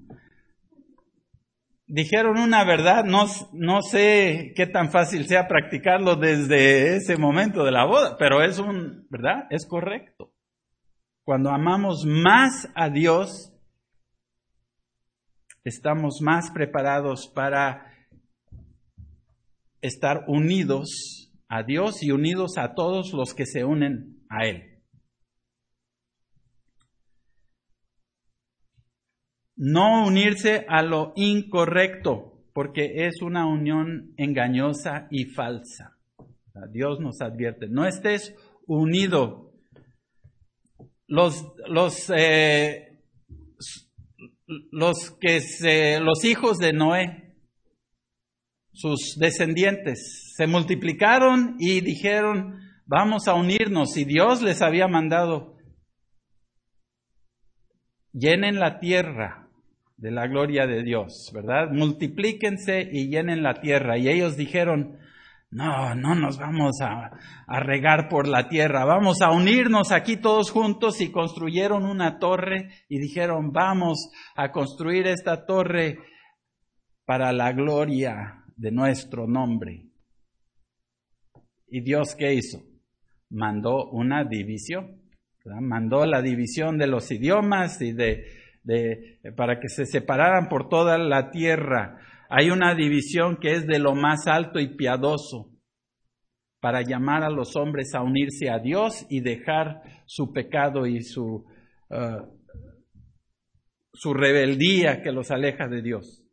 Dijeron 1.86 2.38
una 2.38 2.64
verdad, 2.64 3.04
no, 3.04 3.26
no 3.52 3.82
sé 3.82 4.52
qué 4.56 4.66
tan 4.66 4.90
fácil 4.90 5.26
sea 5.26 5.48
practicarlo 5.48 6.16
desde 6.16 6.96
ese 6.96 7.16
momento 7.16 7.64
de 7.64 7.72
la 7.72 7.84
boda, 7.84 8.16
pero 8.18 8.42
es 8.42 8.58
un, 8.58 9.06
¿verdad? 9.10 9.46
Es 9.50 9.66
correcto. 9.66 10.32
Cuando 11.24 11.50
amamos 11.50 12.04
más 12.06 12.70
a 12.74 12.90
Dios, 12.90 13.52
estamos 15.64 16.20
más 16.20 16.50
preparados 16.50 17.30
para 17.34 17.90
estar 19.80 20.24
unidos 20.26 21.23
a 21.54 21.62
Dios 21.62 22.02
y 22.02 22.10
unidos 22.10 22.58
a 22.58 22.74
todos 22.74 23.12
los 23.12 23.32
que 23.32 23.46
se 23.46 23.64
unen 23.64 24.24
a 24.28 24.44
Él. 24.44 24.82
No 29.54 30.04
unirse 30.04 30.66
a 30.68 30.82
lo 30.82 31.12
incorrecto, 31.14 32.42
porque 32.52 33.06
es 33.06 33.22
una 33.22 33.46
unión 33.46 34.14
engañosa 34.16 35.06
y 35.12 35.26
falsa. 35.26 35.96
Dios 36.72 36.98
nos 36.98 37.20
advierte, 37.20 37.68
no 37.68 37.86
estés 37.86 38.34
unido 38.66 39.52
los, 41.06 41.44
los, 41.68 42.10
eh, 42.16 43.00
los, 44.72 45.12
que 45.20 45.40
se, 45.40 46.00
los 46.00 46.24
hijos 46.24 46.58
de 46.58 46.72
Noé, 46.72 47.23
sus 48.74 49.16
descendientes, 49.18 50.32
se 50.36 50.46
multiplicaron 50.46 51.56
y 51.58 51.80
dijeron, 51.80 52.60
vamos 52.86 53.28
a 53.28 53.34
unirnos. 53.34 53.96
Y 53.96 54.04
Dios 54.04 54.42
les 54.42 54.62
había 54.62 54.88
mandado, 54.88 55.56
llenen 58.12 58.58
la 58.58 58.80
tierra 58.80 59.48
de 59.96 60.10
la 60.10 60.26
gloria 60.26 60.66
de 60.66 60.82
Dios, 60.82 61.30
¿verdad? 61.32 61.70
Multiplíquense 61.70 62.88
y 62.92 63.08
llenen 63.08 63.42
la 63.42 63.54
tierra. 63.54 63.96
Y 63.96 64.08
ellos 64.08 64.36
dijeron, 64.36 64.98
no, 65.50 65.94
no 65.94 66.16
nos 66.16 66.36
vamos 66.38 66.80
a, 66.80 67.12
regar 67.60 68.08
por 68.08 68.26
la 68.26 68.48
tierra, 68.48 68.84
vamos 68.84 69.22
a 69.22 69.30
unirnos 69.30 69.92
aquí 69.92 70.16
todos 70.16 70.50
juntos 70.50 71.00
y 71.00 71.12
construyeron 71.12 71.84
una 71.84 72.18
torre 72.18 72.70
y 72.88 72.98
dijeron, 72.98 73.52
vamos 73.52 74.10
a 74.34 74.50
construir 74.50 75.06
esta 75.06 75.46
torre 75.46 75.98
para 77.06 77.32
la 77.32 77.52
gloria 77.52 78.43
de 78.56 78.70
nuestro 78.70 79.26
nombre. 79.26 79.86
¿Y 81.68 81.80
Dios 81.80 82.14
qué 82.16 82.34
hizo? 82.34 82.62
Mandó 83.30 83.90
una 83.90 84.24
división, 84.24 85.02
mandó 85.44 86.06
la 86.06 86.22
división 86.22 86.78
de 86.78 86.86
los 86.86 87.10
idiomas 87.10 87.80
y 87.80 87.92
de, 87.92 88.24
de, 88.62 89.20
para 89.36 89.58
que 89.60 89.68
se 89.68 89.86
separaran 89.86 90.48
por 90.48 90.68
toda 90.68 90.98
la 90.98 91.30
tierra 91.30 92.00
hay 92.36 92.50
una 92.50 92.74
división 92.74 93.36
que 93.36 93.52
es 93.52 93.66
de 93.66 93.78
lo 93.78 93.94
más 93.94 94.26
alto 94.26 94.58
y 94.58 94.76
piadoso 94.76 95.50
para 96.60 96.82
llamar 96.82 97.22
a 97.22 97.30
los 97.30 97.54
hombres 97.54 97.94
a 97.94 98.02
unirse 98.02 98.50
a 98.50 98.58
Dios 98.58 99.06
y 99.08 99.20
dejar 99.20 99.82
su 100.06 100.32
pecado 100.32 100.86
y 100.86 101.02
su, 101.02 101.44
uh, 101.90 102.38
su 103.92 104.14
rebeldía 104.14 105.00
que 105.02 105.12
los 105.12 105.30
aleja 105.30 105.68
de 105.68 105.82
Dios. 105.82 106.24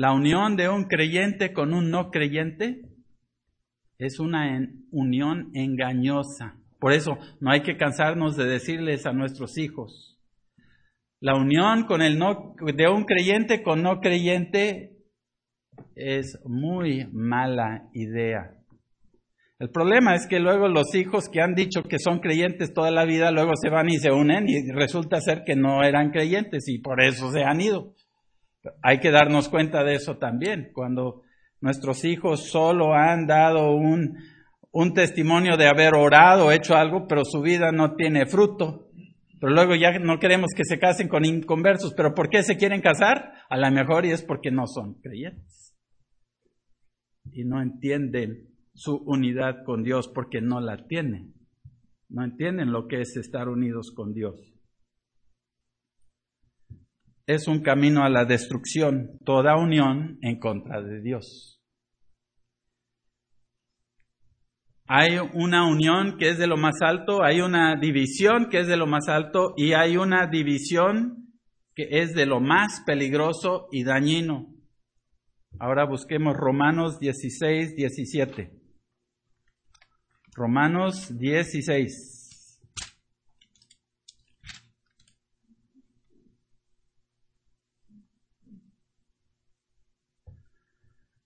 La 0.00 0.14
unión 0.14 0.56
de 0.56 0.70
un 0.70 0.84
creyente 0.84 1.52
con 1.52 1.74
un 1.74 1.90
no 1.90 2.10
creyente 2.10 2.80
es 3.98 4.18
una 4.18 4.66
unión 4.90 5.50
engañosa. 5.52 6.56
Por 6.78 6.94
eso 6.94 7.18
no 7.38 7.50
hay 7.50 7.60
que 7.60 7.76
cansarnos 7.76 8.34
de 8.34 8.46
decirles 8.46 9.04
a 9.04 9.12
nuestros 9.12 9.58
hijos, 9.58 10.18
la 11.20 11.34
unión 11.34 11.84
con 11.84 12.00
el 12.00 12.18
no, 12.18 12.54
de 12.74 12.88
un 12.88 13.04
creyente 13.04 13.62
con 13.62 13.82
no 13.82 14.00
creyente 14.00 14.96
es 15.96 16.40
muy 16.46 17.06
mala 17.12 17.90
idea. 17.92 18.54
El 19.58 19.68
problema 19.68 20.14
es 20.14 20.26
que 20.26 20.40
luego 20.40 20.68
los 20.68 20.94
hijos 20.94 21.28
que 21.28 21.42
han 21.42 21.54
dicho 21.54 21.82
que 21.82 21.98
son 21.98 22.20
creyentes 22.20 22.72
toda 22.72 22.90
la 22.90 23.04
vida, 23.04 23.32
luego 23.32 23.52
se 23.54 23.68
van 23.68 23.90
y 23.90 23.98
se 23.98 24.10
unen 24.10 24.48
y 24.48 24.72
resulta 24.72 25.20
ser 25.20 25.42
que 25.44 25.56
no 25.56 25.82
eran 25.82 26.10
creyentes 26.10 26.68
y 26.68 26.78
por 26.78 27.02
eso 27.02 27.30
se 27.30 27.44
han 27.44 27.60
ido. 27.60 27.94
Hay 28.82 28.98
que 28.98 29.10
darnos 29.10 29.48
cuenta 29.48 29.84
de 29.84 29.94
eso 29.94 30.18
también. 30.18 30.70
Cuando 30.72 31.22
nuestros 31.60 32.04
hijos 32.04 32.50
solo 32.50 32.94
han 32.94 33.26
dado 33.26 33.74
un, 33.74 34.18
un 34.72 34.94
testimonio 34.94 35.56
de 35.56 35.68
haber 35.68 35.94
orado, 35.94 36.52
hecho 36.52 36.76
algo, 36.76 37.06
pero 37.06 37.24
su 37.24 37.40
vida 37.40 37.72
no 37.72 37.94
tiene 37.94 38.26
fruto, 38.26 38.90
pero 39.40 39.54
luego 39.54 39.74
ya 39.74 39.98
no 39.98 40.18
queremos 40.18 40.50
que 40.54 40.64
se 40.64 40.78
casen 40.78 41.08
con 41.08 41.24
inconversos. 41.24 41.94
¿Pero 41.94 42.14
por 42.14 42.28
qué 42.28 42.42
se 42.42 42.56
quieren 42.56 42.82
casar? 42.82 43.32
A 43.48 43.56
lo 43.56 43.70
mejor 43.70 44.04
y 44.04 44.10
es 44.10 44.22
porque 44.22 44.50
no 44.50 44.66
son 44.66 45.00
creyentes. 45.00 45.74
Y 47.32 47.44
no 47.44 47.62
entienden 47.62 48.48
su 48.74 48.96
unidad 48.96 49.64
con 49.64 49.82
Dios 49.82 50.08
porque 50.08 50.42
no 50.42 50.60
la 50.60 50.86
tienen. 50.86 51.34
No 52.10 52.24
entienden 52.24 52.72
lo 52.72 52.86
que 52.86 53.00
es 53.00 53.16
estar 53.16 53.48
unidos 53.48 53.92
con 53.94 54.12
Dios. 54.12 54.49
Es 57.30 57.46
un 57.46 57.60
camino 57.60 58.02
a 58.02 58.08
la 58.08 58.24
destrucción, 58.24 59.16
toda 59.24 59.56
unión 59.56 60.18
en 60.20 60.40
contra 60.40 60.82
de 60.82 61.00
Dios. 61.00 61.62
Hay 64.88 65.16
una 65.34 65.64
unión 65.64 66.16
que 66.18 66.30
es 66.30 66.38
de 66.38 66.48
lo 66.48 66.56
más 66.56 66.82
alto, 66.82 67.22
hay 67.22 67.40
una 67.40 67.76
división 67.76 68.48
que 68.50 68.58
es 68.58 68.66
de 68.66 68.76
lo 68.76 68.88
más 68.88 69.08
alto 69.08 69.54
y 69.56 69.74
hay 69.74 69.96
una 69.96 70.26
división 70.26 71.28
que 71.76 72.00
es 72.02 72.14
de 72.14 72.26
lo 72.26 72.40
más 72.40 72.82
peligroso 72.84 73.68
y 73.70 73.84
dañino. 73.84 74.52
Ahora 75.60 75.86
busquemos 75.86 76.36
Romanos 76.36 76.98
16, 76.98 77.76
17. 77.76 78.50
Romanos 80.34 81.16
16. 81.16 82.19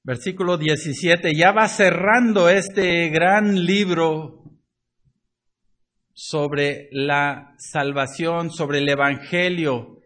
Versículo 0.06 0.58
17, 0.58 1.34
ya 1.34 1.52
va 1.52 1.66
cerrando 1.66 2.50
este 2.50 3.08
gran 3.08 3.64
libro 3.64 4.42
sobre 6.12 6.90
la 6.92 7.54
salvación, 7.56 8.50
sobre 8.50 8.80
el 8.80 8.88
Evangelio. 8.90 10.00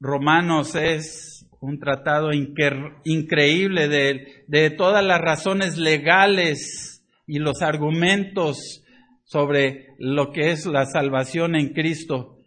Romanos 0.00 0.74
es 0.74 1.46
un 1.60 1.78
tratado 1.78 2.28
increíble 2.34 3.88
de, 3.88 4.44
de 4.48 4.68
todas 4.68 5.02
las 5.02 5.22
razones 5.22 5.78
legales 5.78 7.02
y 7.26 7.38
los 7.38 7.62
argumentos 7.62 8.84
sobre 9.24 9.94
lo 9.98 10.30
que 10.30 10.50
es 10.50 10.66
la 10.66 10.84
salvación 10.84 11.56
en 11.56 11.72
Cristo 11.72 12.37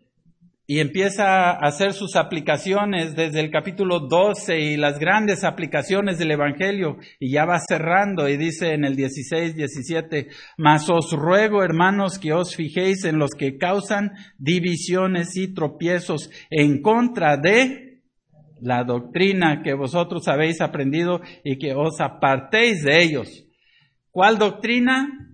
y 0.71 0.79
empieza 0.79 1.49
a 1.49 1.67
hacer 1.67 1.91
sus 1.91 2.15
aplicaciones 2.15 3.13
desde 3.13 3.41
el 3.41 3.51
capítulo 3.51 4.07
12 4.07 4.57
y 4.57 4.77
las 4.77 4.99
grandes 4.99 5.43
aplicaciones 5.43 6.17
del 6.17 6.31
Evangelio 6.31 6.95
y 7.19 7.33
ya 7.33 7.43
va 7.43 7.59
cerrando 7.59 8.29
y 8.29 8.37
dice 8.37 8.73
en 8.73 8.85
el 8.85 8.95
16, 8.95 9.53
17, 9.53 10.29
mas 10.57 10.89
os 10.89 11.11
ruego 11.11 11.61
hermanos 11.61 12.19
que 12.19 12.31
os 12.31 12.55
fijéis 12.55 13.03
en 13.03 13.19
los 13.19 13.31
que 13.31 13.57
causan 13.57 14.11
divisiones 14.37 15.35
y 15.35 15.53
tropiezos 15.53 16.29
en 16.49 16.81
contra 16.81 17.35
de 17.35 18.03
la 18.61 18.85
doctrina 18.85 19.63
que 19.63 19.73
vosotros 19.73 20.29
habéis 20.29 20.61
aprendido 20.61 21.19
y 21.43 21.57
que 21.57 21.73
os 21.73 21.99
apartéis 21.99 22.81
de 22.81 23.03
ellos. 23.03 23.45
¿Cuál 24.09 24.37
doctrina? 24.37 25.30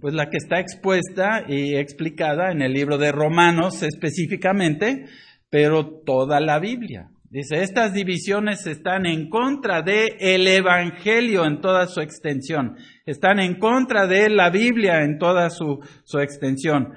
Pues 0.00 0.14
la 0.14 0.30
que 0.30 0.36
está 0.36 0.58
expuesta 0.58 1.44
y 1.46 1.76
explicada 1.76 2.50
en 2.50 2.62
el 2.62 2.72
libro 2.72 2.98
de 2.98 3.12
Romanos 3.12 3.82
específicamente, 3.82 5.04
pero 5.50 6.00
toda 6.04 6.40
la 6.40 6.58
Biblia. 6.58 7.08
Dice, 7.32 7.62
estas 7.62 7.94
divisiones 7.94 8.66
están 8.66 9.06
en 9.06 9.30
contra 9.30 9.80
de 9.80 10.16
el 10.20 10.46
Evangelio 10.46 11.46
en 11.46 11.62
toda 11.62 11.86
su 11.86 12.00
extensión. 12.00 12.76
Están 13.06 13.40
en 13.40 13.58
contra 13.58 14.06
de 14.06 14.28
la 14.28 14.50
Biblia 14.50 15.02
en 15.02 15.18
toda 15.18 15.48
su, 15.48 15.78
su 16.04 16.18
extensión. 16.18 16.92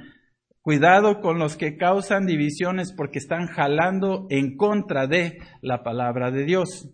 Cuidado 0.59 1.21
con 1.21 1.39
los 1.39 1.55
que 1.55 1.77
causan 1.77 2.25
divisiones 2.25 2.91
porque 2.91 3.19
están 3.19 3.47
jalando 3.47 4.27
en 4.29 4.57
contra 4.57 5.07
de 5.07 5.37
la 5.61 5.83
palabra 5.83 6.31
de 6.31 6.43
Dios. 6.43 6.89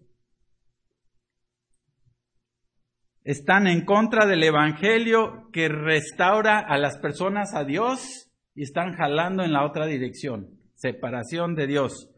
Están 3.24 3.68
en 3.68 3.86
contra 3.86 4.25
del 4.25 4.44
Evangelio 4.44 5.50
que 5.54 5.68
restaura 5.68 6.58
a 6.58 6.78
las 6.80 6.98
personas 6.98 7.54
a 7.54 7.63
Dios 7.63 8.32
y 8.56 8.63
están 8.63 8.96
jalando 8.96 9.44
en 9.44 9.54
la 9.54 9.63
otra 9.63 9.86
dirección, 9.86 10.60
separación 10.74 11.54
de 11.54 11.68
Dios. 11.68 12.10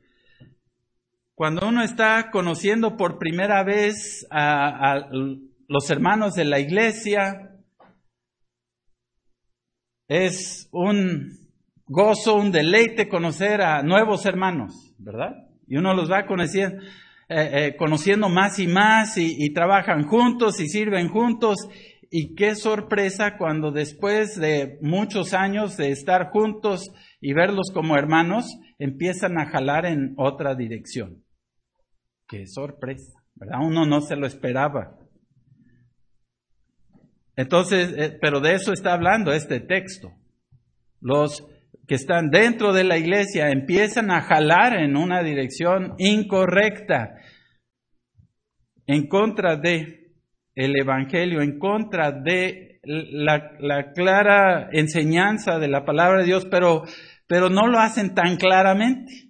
Cuando 1.36 1.68
uno 1.68 1.84
está 1.84 2.30
conociendo 2.32 2.96
por 2.96 3.18
primera 3.18 3.64
vez 3.64 4.26
a, 4.32 5.10
los 5.68 5.90
hermanos 5.90 6.36
de 6.36 6.46
la 6.46 6.60
iglesia, 6.60 7.50
es 10.08 10.70
un 10.72 11.32
gozo, 11.86 12.36
un 12.36 12.52
deleite 12.52 13.10
conocer 13.10 13.62
a 13.62 13.82
nuevos 13.82 14.26
hermanos, 14.26 14.96
¿verdad? 15.00 15.50
Y 15.68 15.76
uno 15.76 15.94
los 15.94 16.10
va 16.10 16.28
conociendo, 16.28 16.82
eh, 17.34 17.68
eh, 17.68 17.76
conociendo 17.76 18.30
más 18.30 18.60
y 18.60 18.68
más 18.68 19.18
y 19.18 19.54
trabajan 19.54 20.06
juntos 20.06 20.60
y 20.60 20.68
sirven 20.68 21.10
juntos. 21.10 21.58
Y 22.16 22.36
qué 22.36 22.54
sorpresa 22.54 23.38
cuando 23.40 23.72
después 23.72 24.36
de 24.40 24.78
muchos 24.82 25.34
años 25.34 25.78
de 25.78 25.90
estar 25.90 26.30
juntos 26.30 26.92
y 27.20 27.34
verlos 27.34 27.72
como 27.74 27.98
hermanos, 27.98 28.46
empiezan 28.78 29.40
a 29.40 29.48
jalar 29.48 29.88
en 29.88 30.14
otra 30.18 30.54
dirección. 30.54 31.24
Qué 32.28 32.46
sorpresa, 32.46 33.24
¿verdad? 33.34 33.62
Uno 33.64 33.86
no 33.86 34.02
se 34.02 34.16
lo 34.16 34.28
esperaba. 34.28 35.00
Entonces, 37.36 37.94
eh, 37.98 38.18
pero 38.22 38.42
de 38.42 38.54
eso 38.54 38.74
está 38.74 38.94
hablando 38.94 39.32
este 39.32 39.60
texto. 39.60 40.12
Los 41.02 41.44
que 41.88 41.96
están 41.96 42.30
dentro 42.30 42.74
de 42.74 42.84
la 42.84 42.98
iglesia 42.98 43.50
empiezan 43.50 44.10
a 44.12 44.22
jalar 44.22 44.74
en 44.80 44.96
una 44.96 45.22
dirección 45.22 45.96
incorrecta, 45.98 47.16
en 48.86 49.08
contra 49.08 49.58
de 49.58 50.12
el 50.56 50.80
evangelio, 50.80 51.42
en 51.42 51.58
contra 51.60 52.12
de 52.12 52.80
la, 52.84 53.54
la 53.60 53.92
clara 53.94 54.70
enseñanza 54.72 55.58
de 55.58 55.68
la 55.68 55.86
palabra 55.86 56.20
de 56.20 56.26
Dios, 56.26 56.48
pero, 56.50 56.84
pero 57.28 57.50
no 57.50 57.68
lo 57.68 57.80
hacen 57.80 58.14
tan 58.14 58.38
claramente. 58.38 59.30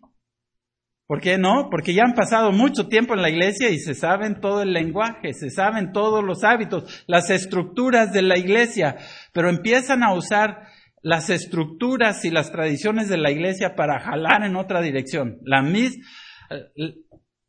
¿Por 1.06 1.22
qué 1.22 1.38
no? 1.38 1.68
Porque 1.70 1.94
ya 1.94 2.04
han 2.04 2.14
pasado 2.14 2.52
mucho 2.52 2.88
tiempo 2.88 3.14
en 3.14 3.22
la 3.22 3.30
iglesia 3.30 3.70
y 3.70 3.78
se 3.78 3.94
saben 3.94 4.40
todo 4.40 4.64
el 4.64 4.74
lenguaje, 4.74 5.34
se 5.34 5.50
saben 5.50 5.92
todos 5.92 6.24
los 6.24 6.44
hábitos, 6.44 7.04
las 7.08 7.30
estructuras 7.30 8.12
de 8.14 8.22
la 8.22 8.38
iglesia, 8.38 8.96
pero 9.34 9.50
empiezan 9.50 10.02
a 10.02 10.14
usar 10.14 10.68
las 11.04 11.30
estructuras 11.30 12.24
y 12.24 12.32
las 12.32 12.52
tradiciones 12.52 13.10
de 13.10 13.18
la 13.18 13.30
iglesia 13.30 13.76
para 13.76 14.00
jalar 14.00 14.44
en 14.44 14.56
otra 14.56 14.82
dirección. 14.82 15.38
La, 15.44 15.62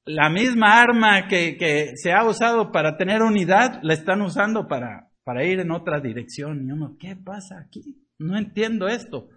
la 0.05 0.29
misma 0.29 0.83
arma 0.83 1.29
que, 1.29 1.57
que, 1.57 1.93
se 1.95 2.13
ha 2.13 2.25
usado 2.27 2.73
para 2.73 2.97
tener 2.97 3.23
unidad, 3.23 3.79
la 3.83 3.95
están 3.95 4.21
usando 4.23 4.67
para, 4.67 5.09
para 5.23 5.45
ir 5.45 5.61
en 5.61 5.71
otra 5.71 6.01
dirección. 6.01 6.67
Y 6.67 6.73
uno, 6.73 6.97
¿qué 6.99 7.15
pasa 7.15 7.61
aquí? 7.65 8.05
No 8.19 8.37
entiendo 8.37 8.89
esto. 8.89 9.29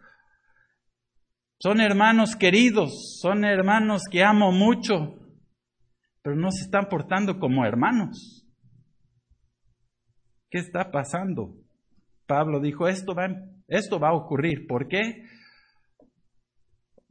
Son 1.60 1.80
hermanos 1.80 2.36
queridos, 2.36 3.20
son 3.22 3.46
hermanos 3.46 4.04
que 4.12 4.24
amo 4.24 4.52
mucho, 4.52 5.16
pero 6.24 6.36
no 6.36 6.52
se 6.52 6.66
están 6.66 6.88
portando 6.90 7.38
como 7.38 7.66
hermanos. 7.66 8.48
¿Qué 10.50 10.58
está 10.58 10.92
pasando? 10.92 11.56
Pablo 12.26 12.60
dijo, 12.60 12.88
esto 12.88 13.14
va, 13.16 13.28
esto 13.68 14.00
va 14.00 14.10
a 14.10 14.16
ocurrir. 14.16 14.68
¿Por 14.68 14.88
qué? 14.88 15.24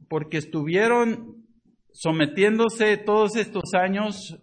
Porque 0.09 0.37
estuvieron 0.37 1.45
sometiéndose 1.91 2.97
todos 2.97 3.35
estos 3.35 3.73
años, 3.73 4.41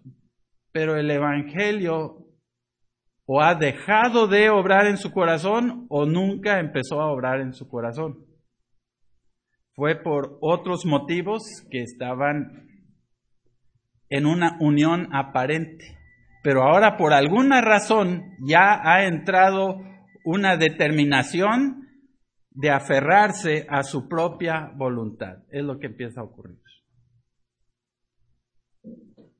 pero 0.71 0.97
el 0.97 1.09
Evangelio 1.09 2.25
o 3.27 3.41
ha 3.41 3.55
dejado 3.55 4.27
de 4.27 4.49
obrar 4.49 4.85
en 4.85 4.97
su 4.97 5.11
corazón 5.11 5.87
o 5.89 6.05
nunca 6.05 6.59
empezó 6.59 7.01
a 7.01 7.11
obrar 7.11 7.41
en 7.41 7.53
su 7.53 7.67
corazón 7.67 8.25
fue 9.75 9.95
por 9.95 10.37
otros 10.41 10.85
motivos 10.85 11.43
que 11.69 11.81
estaban 11.81 12.69
en 14.09 14.25
una 14.25 14.57
unión 14.59 15.13
aparente. 15.13 15.97
Pero 16.43 16.63
ahora 16.63 16.95
por 16.95 17.11
alguna 17.11 17.61
razón 17.61 18.35
ya 18.47 18.79
ha 18.83 19.05
entrado 19.05 19.81
una 20.23 20.57
determinación 20.57 21.84
de 22.55 22.71
aferrarse 22.71 23.65
a 23.69 23.83
su 23.83 24.07
propia 24.07 24.71
voluntad. 24.75 25.43
Es 25.51 25.63
lo 25.63 25.77
que 25.77 25.87
empieza 25.87 26.21
a 26.21 26.23
ocurrir. 26.23 26.57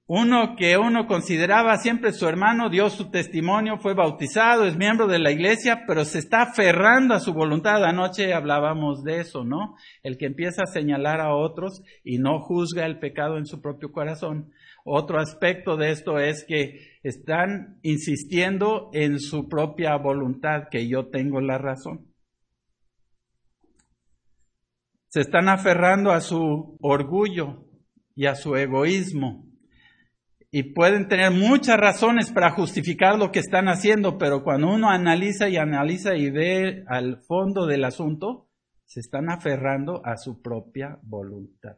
Uno 0.08 0.56
que 0.56 0.78
uno 0.78 1.08
consideraba 1.08 1.78
siempre 1.78 2.12
su 2.12 2.28
hermano, 2.28 2.70
dio 2.70 2.92
su 2.92 3.10
testimonio, 3.10 3.80
fue 3.80 3.96
bautizado, 3.96 4.66
es 4.66 4.78
miembro 4.78 5.08
de 5.08 5.18
la 5.18 5.32
iglesia, 5.32 5.86
pero 5.88 6.06
se 6.06 6.20
está 6.20 6.44
aferrando 6.44 7.16
a 7.16 7.20
su 7.20 7.34
voluntad. 7.34 7.84
Anoche 7.84 8.32
hablábamos 8.32 9.04
de 9.04 9.22
eso, 9.22 9.44
¿no? 9.44 9.76
El 10.04 10.20
que 10.20 10.28
empieza 10.28 10.62
a 10.62 10.72
señalar 10.72 11.22
a 11.22 11.34
otros 11.34 11.82
y 12.04 12.20
no 12.20 12.40
juzga 12.40 12.86
el 12.86 13.00
pecado 13.00 13.40
en 13.40 13.48
su 13.48 13.62
propio 13.62 13.92
corazón. 13.92 14.52
Otro 14.84 15.18
aspecto 15.18 15.76
de 15.76 15.90
esto 15.90 16.20
es 16.20 16.46
que 16.48 17.00
están 17.02 17.80
insistiendo 17.82 18.92
en 18.94 19.20
su 19.20 19.50
propia 19.50 19.96
voluntad, 19.96 20.66
que 20.70 20.88
yo 20.88 21.08
tengo 21.08 21.42
la 21.42 21.58
razón. 21.58 22.06
Se 25.16 25.22
están 25.22 25.48
aferrando 25.48 26.12
a 26.12 26.20
su 26.20 26.78
orgullo 26.82 27.64
y 28.16 28.26
a 28.26 28.36
su 28.36 28.58
egoísmo 28.58 29.46
y 30.52 30.74
pueden 30.74 31.08
tener 31.08 31.32
muchas 31.32 31.78
razones 31.78 32.34
para 32.34 32.52
justificar 32.52 33.18
lo 33.18 33.32
que 33.32 33.40
están 33.40 33.70
haciendo, 33.70 34.18
pero 34.18 34.44
cuando 34.44 34.68
uno 34.68 34.90
analiza 34.90 35.48
y 35.48 35.56
analiza 35.56 36.18
y 36.18 36.32
ve 36.32 36.84
al 36.90 37.22
fondo 37.24 37.66
del 37.66 37.86
asunto, 37.86 38.50
se 38.84 39.00
están 39.00 39.30
aferrando 39.30 40.06
a 40.06 40.18
su 40.18 40.42
propia 40.42 41.00
voluntad 41.04 41.78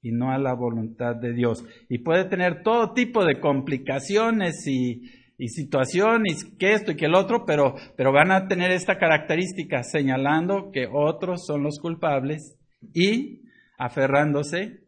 y 0.00 0.12
no 0.12 0.32
a 0.32 0.38
la 0.38 0.54
voluntad 0.54 1.14
de 1.14 1.34
Dios. 1.34 1.66
Y 1.90 1.98
puede 1.98 2.24
tener 2.24 2.62
todo 2.62 2.94
tipo 2.94 3.26
de 3.26 3.40
complicaciones 3.40 4.66
y, 4.66 5.02
situaciones, 5.48 6.44
que 6.58 6.72
esto 6.72 6.92
y 6.92 6.96
que 6.96 7.06
el 7.06 7.14
otro, 7.14 7.44
pero, 7.46 7.74
pero 7.96 8.12
van 8.12 8.30
a 8.30 8.46
tener 8.48 8.70
esta 8.70 8.98
característica 8.98 9.82
señalando 9.82 10.70
que 10.72 10.86
otros 10.92 11.44
son 11.46 11.62
los 11.62 11.78
culpables 11.78 12.58
y 12.94 13.42
aferrándose 13.78 14.80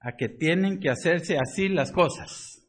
a 0.00 0.16
que 0.16 0.28
tienen 0.28 0.80
que 0.80 0.90
hacerse 0.90 1.38
así 1.38 1.68
las 1.68 1.92
cosas, 1.92 2.66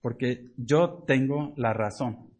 porque 0.00 0.50
yo 0.56 1.04
tengo 1.06 1.54
la 1.56 1.72
razón. 1.72 2.32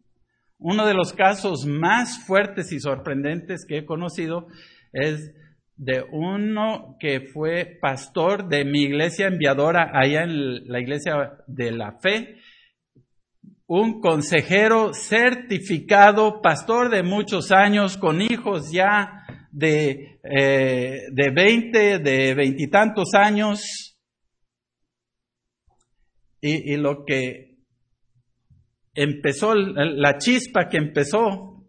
Uno 0.57 0.85
de 0.85 0.93
los 0.93 1.13
casos 1.13 1.65
más 1.65 2.25
fuertes 2.25 2.71
y 2.71 2.79
sorprendentes 2.79 3.65
que 3.67 3.79
he 3.79 3.85
conocido 3.85 4.47
es 4.91 5.33
de 5.75 6.03
uno 6.11 6.95
que 6.99 7.21
fue 7.33 7.77
pastor 7.81 8.47
de 8.47 8.63
mi 8.63 8.83
iglesia 8.83 9.27
enviadora 9.27 9.91
allá 9.93 10.23
en 10.23 10.67
la 10.67 10.79
iglesia 10.79 11.33
de 11.47 11.71
la 11.71 11.97
fe, 11.99 12.37
un 13.67 14.01
consejero 14.01 14.93
certificado, 14.93 16.41
pastor 16.41 16.89
de 16.89 17.03
muchos 17.03 17.51
años, 17.51 17.97
con 17.97 18.21
hijos 18.21 18.71
ya 18.71 19.25
de, 19.51 20.19
eh, 20.23 21.01
de 21.11 21.31
20, 21.31 21.99
de 21.99 22.33
veintitantos 22.35 23.13
años, 23.13 23.97
y, 26.41 26.73
y, 26.73 26.77
lo 26.77 27.05
que 27.05 27.59
empezó, 28.93 29.55
la 29.55 30.17
chispa 30.17 30.67
que 30.67 30.77
empezó 30.77 31.65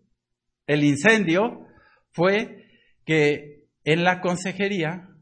el 0.66 0.82
incendio 0.82 1.66
fue 2.10 2.66
que 3.04 3.68
en 3.84 4.02
la 4.02 4.20
consejería 4.20 5.13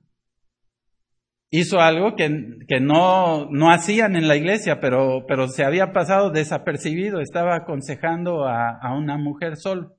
hizo 1.53 1.81
algo 1.81 2.17
que, 2.17 2.57
que 2.67 2.81
no, 2.81 3.49
no, 3.51 3.71
hacían 3.71 4.17
en 4.17 4.27
la 4.27 4.35
iglesia, 4.35 4.81
pero, 4.81 5.25
pero 5.29 5.47
se 5.47 5.65
había 5.65 5.93
pasado 5.93 6.31
desapercibido, 6.31 7.21
estaba 7.21 7.55
aconsejando 7.55 8.45
a, 8.45 8.79
a 8.81 8.97
una 8.97 9.17
mujer 9.17 9.57
solo 9.57 9.97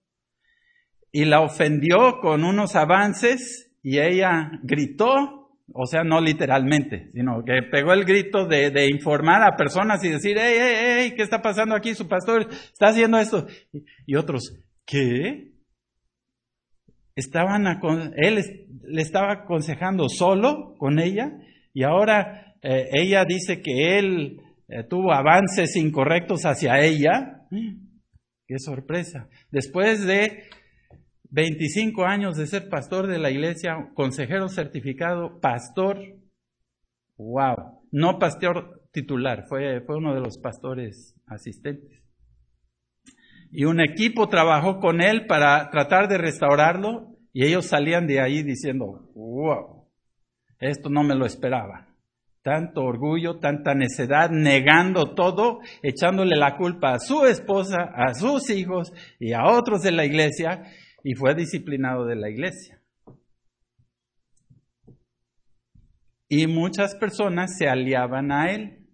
y 1.14 1.26
la 1.26 1.42
ofendió 1.42 2.20
con 2.20 2.44
unos 2.44 2.76
avances 2.76 3.72
y 3.84 4.00
ella 4.00 4.60
gritó, 4.64 5.52
o 5.72 5.86
sea, 5.86 6.04
no 6.04 6.20
literalmente, 6.20 7.12
sino 7.14 7.46
que 7.46 7.62
pegó 7.72 7.94
el 7.94 8.04
grito 8.04 8.48
de, 8.48 8.90
informar 8.90 9.44
a 9.44 9.56
personas 9.56 10.04
y 10.04 10.10
decir, 10.10 10.38
hey, 10.40 10.56
hey, 10.58 10.76
hey, 10.76 11.14
¿qué 11.16 11.22
está 11.22 11.42
pasando 11.42 11.76
aquí? 11.76 11.94
Su 11.94 12.08
pastor 12.08 12.48
está 12.50 12.88
haciendo 12.88 13.20
esto. 13.20 13.46
Y, 14.08 14.16
otros, 14.16 14.60
¿qué? 14.86 15.53
Estaban, 17.16 17.66
él 18.16 18.44
le 18.84 19.02
estaba 19.02 19.34
aconsejando 19.34 20.10
solo 20.10 20.76
con 20.78 21.00
ella 21.00 21.32
y 21.74 21.84
ahora 21.84 22.56
eh, 22.62 22.90
ella 22.94 23.26
dice 23.26 23.62
que 23.62 24.00
él 24.00 24.42
eh, 24.68 24.84
tuvo 24.90 25.12
avances 25.14 25.76
incorrectos 25.76 26.46
hacia 26.46 26.80
ella. 26.80 27.48
¡Qué 28.48 28.58
sorpresa! 28.58 29.30
Después 29.52 30.06
de 30.06 30.44
25 31.30 32.06
años 32.06 32.38
de 32.38 32.46
ser 32.46 32.70
pastor 32.70 33.08
de 33.08 33.18
la 33.18 33.32
iglesia, 33.32 33.90
consejero 33.96 34.50
certificado, 34.50 35.40
pastor. 35.40 36.00
Wow. 37.18 37.82
No 37.92 38.20
pastor 38.20 38.84
titular, 38.92 39.46
fue, 39.50 39.82
fue 39.82 39.98
uno 39.98 40.14
de 40.14 40.22
los 40.22 40.38
pastores 40.38 41.16
asistentes. 41.26 42.03
Y 43.56 43.66
un 43.66 43.80
equipo 43.80 44.30
trabajó 44.30 44.80
con 44.80 45.00
él 45.00 45.28
para 45.28 45.70
tratar 45.70 46.08
de 46.08 46.18
restaurarlo 46.18 47.16
y 47.34 47.46
ellos 47.46 47.68
salían 47.68 48.08
de 48.08 48.20
ahí 48.20 48.42
diciendo, 48.42 49.12
wow, 49.14 49.88
esto 50.60 50.90
no 50.90 51.04
me 51.04 51.14
lo 51.14 51.28
esperaba. 51.28 51.88
Tanto 52.42 52.82
orgullo, 52.82 53.38
tanta 53.38 53.76
necedad, 53.76 54.32
negando 54.32 55.14
todo, 55.14 55.60
echándole 55.84 56.36
la 56.36 56.58
culpa 56.58 56.96
a 56.96 57.00
su 57.00 57.28
esposa, 57.28 57.92
a 57.94 58.16
sus 58.16 58.50
hijos 58.50 58.92
y 59.20 59.34
a 59.34 59.46
otros 59.46 59.84
de 59.84 59.92
la 59.92 60.04
iglesia, 60.04 60.64
y 61.04 61.14
fue 61.14 61.36
disciplinado 61.36 62.06
de 62.06 62.16
la 62.16 62.32
iglesia. 62.32 62.82
Y 66.28 66.48
muchas 66.48 66.96
personas 66.96 67.56
se 67.56 67.68
aliaban 67.68 68.32
a 68.32 68.52
él, 68.52 68.88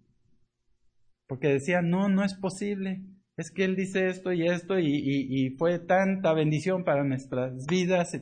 porque 1.26 1.48
decían, 1.48 1.88
no, 1.88 2.10
no 2.10 2.22
es 2.24 2.34
posible, 2.34 3.00
es 3.40 3.50
que 3.50 3.64
él 3.64 3.74
dice 3.74 4.06
esto 4.08 4.32
y 4.32 4.46
esto, 4.46 4.78
y, 4.78 5.54
fue 5.58 5.78
tanta 5.78 6.34
bendición 6.34 6.84
para 6.84 7.04
nuestras 7.04 7.66
vidas, 7.66 8.20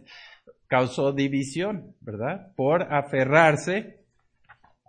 causó 0.68 1.12
división, 1.12 1.96
¿verdad? 2.00 2.52
Por 2.56 2.94
aferrarse 2.94 4.04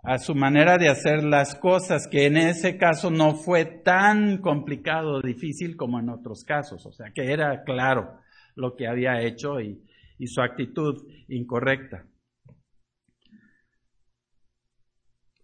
a 0.02 0.18
su 0.18 0.34
manera 0.34 0.78
de 0.78 0.88
hacer 0.88 1.24
las 1.24 1.56
cosas, 1.56 2.06
que 2.08 2.26
en 2.26 2.36
ese 2.36 2.78
caso 2.78 3.10
no 3.10 3.34
fue 3.34 3.64
tan 3.64 4.38
complicado 4.38 5.16
o 5.16 5.20
difícil 5.20 5.76
como 5.76 5.98
en 5.98 6.08
otros 6.08 6.44
casos, 6.44 6.86
o 6.86 6.92
sea 6.92 7.10
que 7.12 7.32
era 7.32 7.64
claro 7.64 8.18
lo 8.54 8.76
que 8.76 8.86
había 8.86 9.20
hecho 9.20 9.60
y, 9.60 9.82
su 10.26 10.42
actitud 10.42 11.08
incorrecta. 11.28 12.04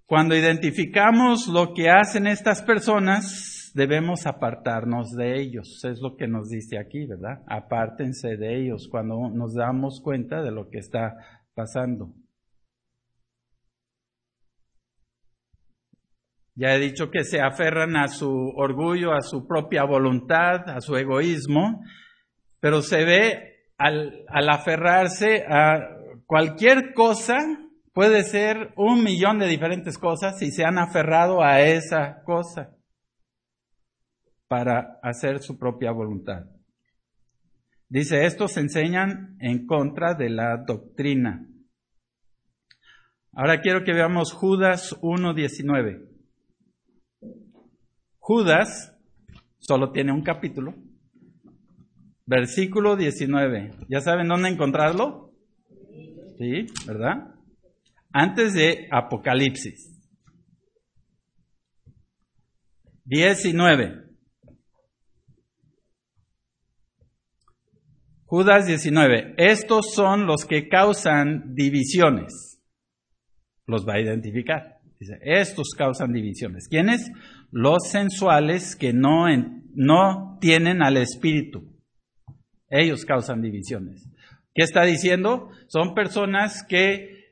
Cuando 0.04 0.36
identificamos 0.36 1.48
lo 1.48 1.72
que 1.72 1.88
hacen 1.88 2.26
estas 2.26 2.62
personas, 2.62 3.55
debemos 3.76 4.26
apartarnos 4.26 5.10
de 5.12 5.38
ellos. 5.38 5.84
Es 5.84 6.00
lo 6.00 6.16
que 6.16 6.26
nos 6.26 6.48
dice 6.48 6.78
aquí, 6.78 7.06
¿verdad? 7.06 7.42
Apártense 7.46 8.38
de 8.38 8.58
ellos 8.58 8.88
cuando 8.90 9.28
nos 9.28 9.54
damos 9.54 10.00
cuenta 10.02 10.42
de 10.42 10.50
lo 10.50 10.70
que 10.70 10.78
está 10.78 11.14
pasando. 11.54 12.14
Ya 16.54 16.74
he 16.74 16.78
dicho 16.78 17.10
que 17.10 17.22
se 17.22 17.42
aferran 17.42 17.96
a 17.96 18.08
su 18.08 18.30
orgullo, 18.56 19.12
a 19.12 19.20
su 19.20 19.46
propia 19.46 19.84
voluntad, 19.84 20.70
a 20.70 20.80
su 20.80 20.96
egoísmo, 20.96 21.82
pero 22.60 22.80
se 22.80 23.04
ve 23.04 23.56
al, 23.76 24.24
aferrarse 24.48 25.44
a 25.46 25.80
cualquier 26.24 26.94
cosa, 26.94 27.36
puede 27.92 28.22
ser 28.22 28.72
un 28.74 29.04
millón 29.04 29.38
de 29.38 29.48
diferentes 29.48 29.98
cosas, 29.98 30.38
si 30.38 30.50
se 30.50 30.64
han 30.64 30.78
aferrado 30.78 31.42
a 31.42 31.60
esa 31.60 32.22
cosa 32.24 32.75
para 34.48 34.98
hacer 35.02 35.40
su 35.40 35.58
propia 35.58 35.92
voluntad. 35.92 36.46
Dice, 37.88 38.24
estos 38.24 38.56
enseñan 38.56 39.36
en 39.40 39.66
contra 39.66 40.14
de 40.14 40.30
la 40.30 40.56
doctrina. 40.66 41.46
Ahora 43.32 43.60
quiero 43.60 43.84
que 43.84 43.92
veamos 43.92 44.32
Judas 44.32 44.96
1.19. 45.02 46.08
Judas 48.18 48.96
solo 49.58 49.92
tiene 49.92 50.12
un 50.12 50.22
capítulo. 50.22 50.74
Versículo 52.24 52.96
19. 52.96 53.70
¿Ya 53.88 54.00
saben 54.00 54.26
dónde 54.26 54.48
encontrarlo? 54.48 55.32
Sí, 56.38 56.66
¿verdad? 56.86 57.34
Antes 58.12 58.54
de 58.54 58.88
Apocalipsis. 58.90 59.92
19. 63.04 64.05
Judas 68.26 68.66
19. 68.66 69.34
Estos 69.38 69.94
son 69.94 70.26
los 70.26 70.44
que 70.44 70.68
causan 70.68 71.54
divisiones. 71.54 72.60
Los 73.66 73.86
va 73.86 73.94
a 73.94 74.00
identificar. 74.00 74.78
Dice, 75.00 75.18
estos 75.22 75.70
causan 75.76 76.12
divisiones. 76.12 76.68
¿Quiénes? 76.68 77.10
los 77.50 77.88
sensuales 77.88 78.76
que 78.76 78.92
no, 78.92 79.26
no 79.74 80.38
tienen 80.40 80.82
al 80.82 80.96
Espíritu. 80.96 81.72
Ellos 82.68 83.04
causan 83.04 83.42
divisiones. 83.42 84.08
¿Qué 84.54 84.62
está 84.62 84.82
diciendo? 84.82 85.50
Son 85.68 85.94
personas 85.94 86.64
que 86.68 87.24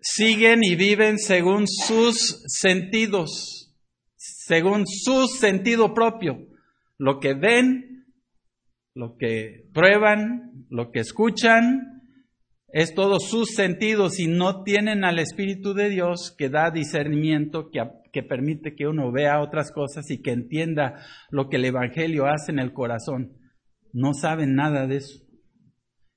siguen 0.00 0.62
y 0.62 0.76
viven 0.76 1.18
según 1.18 1.66
sus 1.66 2.42
sentidos, 2.46 3.74
según 4.16 4.86
su 4.86 5.26
sentido 5.26 5.94
propio. 5.94 6.46
Lo 6.98 7.18
que 7.18 7.34
ven, 7.34 7.95
lo 8.96 9.16
que 9.18 9.68
prueban, 9.74 10.64
lo 10.70 10.90
que 10.90 11.00
escuchan, 11.00 12.02
es 12.68 12.94
todos 12.94 13.28
sus 13.28 13.50
sentidos 13.54 14.18
y 14.18 14.26
no 14.26 14.62
tienen 14.62 15.04
al 15.04 15.18
Espíritu 15.18 15.74
de 15.74 15.90
Dios 15.90 16.34
que 16.36 16.48
da 16.48 16.70
discernimiento, 16.70 17.68
que, 17.70 17.80
que 18.10 18.22
permite 18.22 18.74
que 18.74 18.86
uno 18.86 19.12
vea 19.12 19.42
otras 19.42 19.70
cosas 19.70 20.10
y 20.10 20.22
que 20.22 20.32
entienda 20.32 20.94
lo 21.30 21.50
que 21.50 21.56
el 21.56 21.66
Evangelio 21.66 22.24
hace 22.24 22.52
en 22.52 22.58
el 22.58 22.72
corazón. 22.72 23.36
No 23.92 24.14
saben 24.14 24.54
nada 24.54 24.86
de 24.86 24.96
eso. 24.96 25.22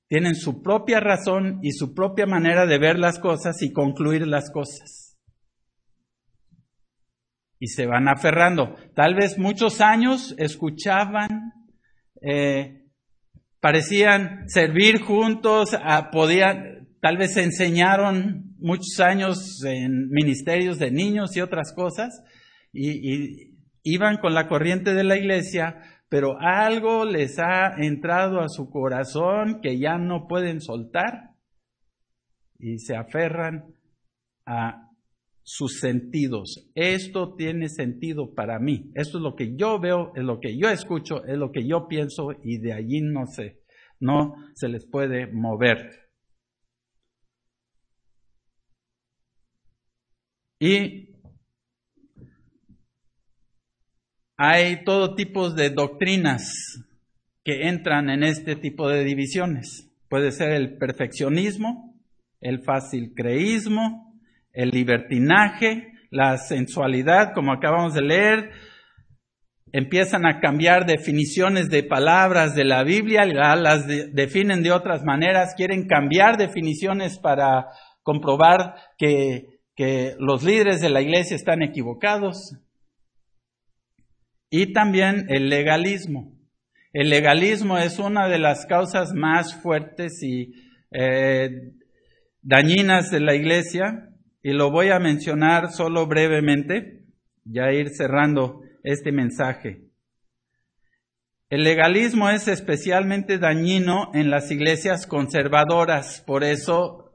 Tienen 0.07 0.35
su 0.35 0.63
propia 0.63 1.01
razón 1.01 1.59
y 1.61 1.73
su 1.73 1.93
propia 1.93 2.25
manera 2.25 2.65
de 2.65 2.79
ver 2.79 2.97
las 2.97 3.19
cosas 3.19 3.61
y 3.61 3.73
concluir 3.73 4.25
las 4.25 4.49
cosas. 4.51 5.17
Y 7.59 7.67
se 7.67 7.85
van 7.85 8.07
aferrando. 8.07 8.75
Tal 8.95 9.15
vez 9.15 9.37
muchos 9.37 9.81
años 9.81 10.33
escuchaban 10.37 11.38
eh, 12.21 12.85
parecían 13.59 14.49
servir 14.49 14.99
juntos, 15.01 15.75
ah, 15.81 16.09
podían, 16.11 16.87
tal 17.01 17.17
vez 17.17 17.37
enseñaron 17.37 18.55
muchos 18.59 18.99
años 18.99 19.63
en 19.65 20.09
ministerios 20.09 20.79
de 20.79 20.91
niños 20.91 21.35
y 21.35 21.41
otras 21.41 21.73
cosas, 21.73 22.23
y, 22.73 23.49
iban 23.83 24.17
con 24.17 24.33
la 24.33 24.47
corriente 24.47 24.93
de 24.93 25.03
la 25.03 25.17
iglesia, 25.17 25.77
pero 26.09 26.37
algo 26.39 27.05
les 27.05 27.39
ha 27.39 27.75
entrado 27.77 28.41
a 28.41 28.49
su 28.49 28.69
corazón 28.69 29.61
que 29.61 29.79
ya 29.79 29.97
no 29.97 30.27
pueden 30.27 30.59
soltar 30.59 31.31
y 32.57 32.79
se 32.79 32.95
aferran 32.95 33.73
a 34.45 34.88
sus 35.51 35.79
sentidos. 35.79 36.69
Esto 36.75 37.33
tiene 37.35 37.69
sentido 37.69 38.35
para 38.35 38.59
mí. 38.59 38.91
Esto 38.93 39.17
es 39.17 39.23
lo 39.23 39.35
que 39.35 39.55
yo 39.55 39.79
veo, 39.79 40.11
es 40.15 40.23
lo 40.23 40.39
que 40.39 40.55
yo 40.55 40.69
escucho, 40.69 41.25
es 41.25 41.39
lo 41.39 41.51
que 41.51 41.67
yo 41.67 41.87
pienso 41.87 42.33
y 42.43 42.59
de 42.59 42.73
allí 42.73 43.01
no 43.01 43.25
sé, 43.25 43.63
no 43.99 44.35
se 44.53 44.69
les 44.69 44.85
puede 44.85 45.25
mover. 45.25 45.89
Y 50.59 51.15
hay 54.37 54.83
todo 54.83 55.15
tipo 55.15 55.49
de 55.49 55.71
doctrinas 55.71 56.53
que 57.43 57.67
entran 57.69 58.11
en 58.11 58.21
este 58.21 58.55
tipo 58.55 58.87
de 58.87 59.03
divisiones. 59.03 59.89
Puede 60.09 60.31
ser 60.31 60.51
el 60.51 60.77
perfeccionismo, 60.77 61.99
el 62.39 62.61
fácil 62.61 63.15
creísmo, 63.15 64.08
el 64.53 64.69
libertinaje, 64.69 65.93
la 66.11 66.37
sensualidad, 66.37 67.33
como 67.33 67.53
acabamos 67.53 67.93
de 67.93 68.01
leer, 68.01 68.51
empiezan 69.71 70.25
a 70.25 70.39
cambiar 70.39 70.85
definiciones 70.85 71.69
de 71.69 71.83
palabras 71.83 72.55
de 72.55 72.65
la 72.65 72.83
Biblia, 72.83 73.25
las 73.25 73.87
definen 73.87 74.63
de 74.63 74.71
otras 74.71 75.03
maneras, 75.03 75.53
quieren 75.55 75.87
cambiar 75.87 76.37
definiciones 76.37 77.19
para 77.19 77.67
comprobar 78.03 78.75
que, 78.97 79.59
los 80.19 80.43
líderes 80.43 80.81
de 80.81 80.89
la 80.89 81.01
iglesia 81.01 81.37
están 81.37 81.61
equivocados. 81.61 82.53
Y 84.49 84.73
también 84.73 85.27
el 85.29 85.47
legalismo. 85.47 86.33
El 86.91 87.09
legalismo 87.09 87.77
es 87.77 87.97
una 87.97 88.27
de 88.27 88.39
las 88.39 88.65
causas 88.65 89.13
más 89.13 89.55
fuertes 89.55 90.21
y 90.21 90.51
eh, 90.91 91.49
dañinas 92.41 93.09
de 93.09 93.21
la 93.21 93.35
iglesia 93.35 94.08
y 94.41 94.53
lo 94.53 94.71
voy 94.71 94.89
a 94.89 94.99
mencionar 94.99 95.71
solo 95.71 96.07
brevemente, 96.07 97.05
ya 97.43 97.71
ir 97.71 97.89
cerrando 97.89 98.61
este 98.83 99.11
mensaje. 99.11 99.81
El 101.49 101.63
legalismo 101.63 102.29
es 102.29 102.47
especialmente 102.47 103.39
dañino 103.39 104.11
en 104.13 104.29
las 104.29 104.51
iglesias 104.51 105.07
conservadoras, 105.07 106.23
por 106.25 106.43
eso 106.43 107.11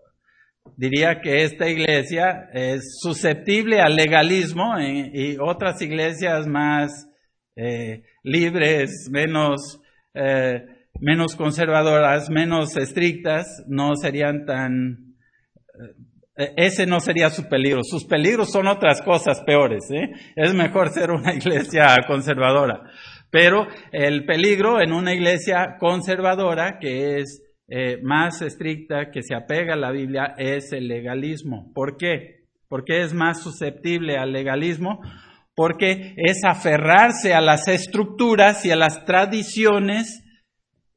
diría 0.77 1.21
que 1.21 1.45
esta 1.45 1.69
iglesia 1.69 2.49
es 2.53 2.99
susceptible 3.01 3.81
al 3.81 3.95
legalismo 3.95 4.77
eh, 4.79 5.11
y 5.13 5.37
otras 5.39 5.81
iglesias 5.83 6.47
más 6.47 7.09
eh, 7.55 8.03
libres, 8.25 9.09
menos 9.11 9.81
eh, 10.15 10.65
menos 11.01 11.35
conservadoras, 11.37 12.31
menos 12.31 12.77
estrictas, 12.77 13.65
no 13.67 13.97
serían 13.97 14.47
tan... 14.47 15.17
eh, 15.75 15.95
Ese 16.37 16.85
no 16.87 16.99
sería 16.99 17.31
su 17.31 17.49
peligro. 17.49 17.83
Sus 17.85 18.05
peligros 18.05 18.51
son 18.51 18.67
otras 18.67 19.03
cosas 19.03 19.41
peores. 19.43 19.85
¿eh? 19.91 20.11
Es 20.35 20.53
mejor 20.53 20.91
ser 20.91 21.11
una 21.11 21.33
iglesia 21.35 21.97
conservadora. 22.07 22.83
Pero 23.31 23.67
el 23.93 24.25
peligro 24.25 24.81
en 24.81 24.93
una 24.93 25.13
iglesia 25.13 25.77
conservadora, 25.79 26.79
que 26.81 27.19
es 27.19 27.43
eh, 27.69 27.99
más 28.03 28.43
estricta, 28.43 29.11
que 29.13 29.23
se 29.23 29.35
apega 29.35 29.75
a 29.75 29.79
la 29.79 29.93
Biblia, 29.93 30.35
es 30.37 30.73
el 30.73 30.89
legalismo. 30.89 31.73
¿Por 31.73 31.97
qué? 31.97 32.45
¿Por 32.69 32.85
qué 32.85 33.03
es 33.03 33.15
más 33.15 33.41
susceptible 33.41 34.17
al 34.17 34.33
legalismo? 34.33 35.01
Porque 35.55 36.15
es 36.17 36.45
aferrarse 36.45 37.33
a 37.33 37.41
las 37.41 37.69
estructuras 37.69 38.65
y 38.65 38.73
a 38.73 38.77
las 38.77 39.05
tradiciones 39.05 40.25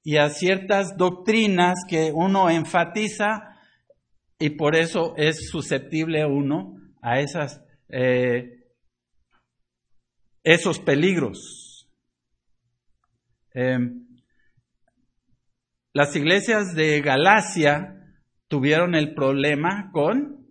y 0.03 0.17
a 0.17 0.29
ciertas 0.29 0.97
doctrinas 0.97 1.75
que 1.87 2.11
uno 2.13 2.49
enfatiza 2.49 3.46
y 4.39 4.51
por 4.51 4.75
eso 4.75 5.15
es 5.17 5.49
susceptible 5.49 6.25
uno 6.25 6.75
a 7.01 7.19
esas, 7.19 7.63
eh, 7.89 8.65
esos 10.43 10.79
peligros. 10.79 11.89
Eh, 13.53 13.79
las 15.93 16.15
iglesias 16.15 16.75
de 16.75 17.01
Galacia 17.01 17.95
tuvieron 18.47 18.93
el 18.93 19.15
problema 19.15 19.89
con 19.91 20.45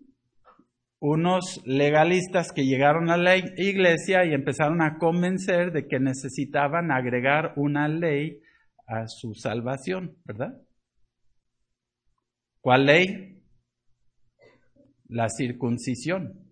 unos 0.98 1.62
legalistas 1.64 2.52
que 2.52 2.64
llegaron 2.64 3.10
a 3.10 3.16
la 3.16 3.36
iglesia 3.36 4.24
y 4.24 4.34
empezaron 4.34 4.82
a 4.82 4.98
convencer 4.98 5.70
de 5.70 5.86
que 5.86 6.00
necesitaban 6.00 6.90
agregar 6.90 7.52
una 7.56 7.86
ley 7.86 8.40
a 8.88 9.06
su 9.06 9.34
salvación, 9.34 10.16
¿verdad? 10.24 10.60
¿Cuál 12.60 12.86
ley? 12.86 13.35
La 15.08 15.28
circuncisión. 15.28 16.46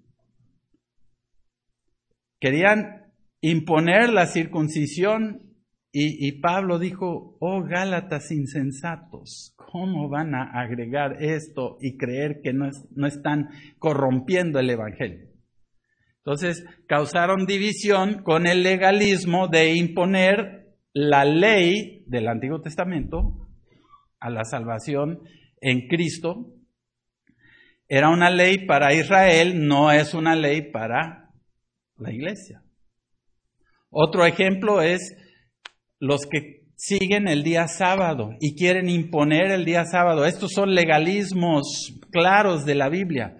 Querían 2.40 3.12
imponer 3.40 4.10
la 4.10 4.26
circuncisión 4.26 5.42
y, 5.92 6.26
y, 6.26 6.40
Pablo 6.40 6.78
dijo, 6.78 7.36
oh 7.40 7.62
Gálatas 7.62 8.32
insensatos, 8.32 9.54
¿cómo 9.56 10.08
van 10.08 10.34
a 10.34 10.50
agregar 10.52 11.22
esto 11.22 11.76
y 11.80 11.96
creer 11.96 12.40
que 12.42 12.52
no, 12.52 12.68
es, 12.68 12.84
no 12.90 13.06
están 13.06 13.50
corrompiendo 13.78 14.58
el 14.58 14.70
Evangelio? 14.70 15.34
Entonces 16.24 16.64
causaron 16.88 17.44
división 17.44 18.22
con 18.22 18.46
el 18.46 18.62
legalismo 18.62 19.46
de 19.46 19.74
imponer 19.74 20.74
la 20.94 21.26
ley 21.26 22.02
del 22.06 22.28
Antiguo 22.28 22.62
Testamento 22.62 23.48
a 24.20 24.30
la 24.30 24.44
salvación 24.44 25.20
en 25.60 25.86
Cristo. 25.86 26.53
Era 27.96 28.09
una 28.09 28.28
ley 28.28 28.66
para 28.66 28.92
Israel, 28.92 29.68
no 29.68 29.92
es 29.92 30.14
una 30.14 30.35
ley 30.35 30.72
para 30.72 31.30
la 31.96 32.12
iglesia. 32.12 32.61
Otro 33.88 34.26
ejemplo 34.26 34.83
es 34.83 35.16
los 36.00 36.22
que 36.22 36.64
siguen 36.74 37.28
el 37.28 37.44
día 37.44 37.68
sábado 37.68 38.30
y 38.40 38.57
quieren 38.57 38.88
imponer 38.88 39.52
el 39.52 39.64
día 39.64 39.85
sábado. 39.85 40.24
Estos 40.24 40.50
son 40.50 40.74
legalismos 40.74 41.94
claros 42.11 42.64
de 42.64 42.74
la 42.74 42.88
Biblia. 42.88 43.37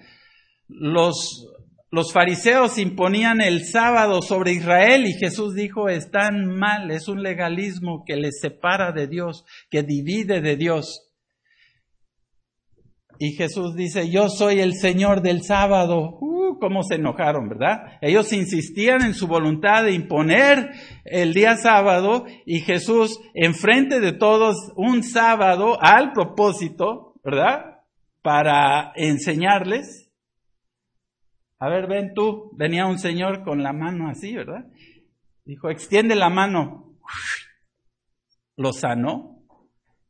Los, 0.69 1.49
los 1.90 2.12
fariseos 2.12 2.79
imponían 2.79 3.40
el 3.40 3.64
sábado 3.64 4.23
sobre 4.23 4.53
Israel 4.53 5.05
y 5.09 5.14
Jesús 5.14 5.57
dijo, 5.57 5.88
están 5.88 6.47
mal, 6.47 6.93
es 6.93 7.09
un 7.09 7.25
legalismo 7.25 8.05
que 8.07 8.14
les 8.14 8.38
separa 8.40 8.93
de 8.93 9.09
Dios, 9.09 9.45
que 9.69 9.83
divide 9.83 10.40
de 10.40 10.55
Dios. 10.55 11.04
Y 13.18 13.33
Jesús 13.33 13.74
dice, 13.74 14.11
yo 14.11 14.29
soy 14.29 14.61
el 14.61 14.74
Señor 14.74 15.22
del 15.22 15.42
sábado. 15.42 16.18
Uh, 16.20 16.59
cómo 16.59 16.83
se 16.83 16.96
enojaron, 16.96 17.48
¿verdad? 17.48 17.98
Ellos 18.00 18.33
insistían 18.33 19.03
en 19.03 19.14
su 19.14 19.27
voluntad 19.27 19.85
de 19.85 19.92
imponer 19.92 20.70
el 21.05 21.33
día 21.33 21.57
sábado 21.57 22.27
y 22.46 22.61
Jesús, 22.61 23.20
enfrente 23.35 24.00
de 24.00 24.12
todos, 24.12 24.72
un 24.77 25.03
sábado 25.03 25.79
al 25.81 26.12
propósito, 26.12 27.14
¿verdad? 27.22 27.83
Para 28.22 28.92
enseñarles. 28.96 30.11
A 31.59 31.68
ver, 31.68 31.87
ven 31.87 32.12
tú, 32.14 32.50
venía 32.57 32.87
un 32.87 32.98
señor 32.98 33.44
con 33.44 33.62
la 33.62 33.72
mano 33.72 34.09
así, 34.09 34.35
¿verdad? 34.35 34.66
Dijo, 35.44 35.70
extiende 35.70 36.14
la 36.14 36.31
mano. 36.31 36.96
Lo 38.57 38.72
sanó 38.72 39.42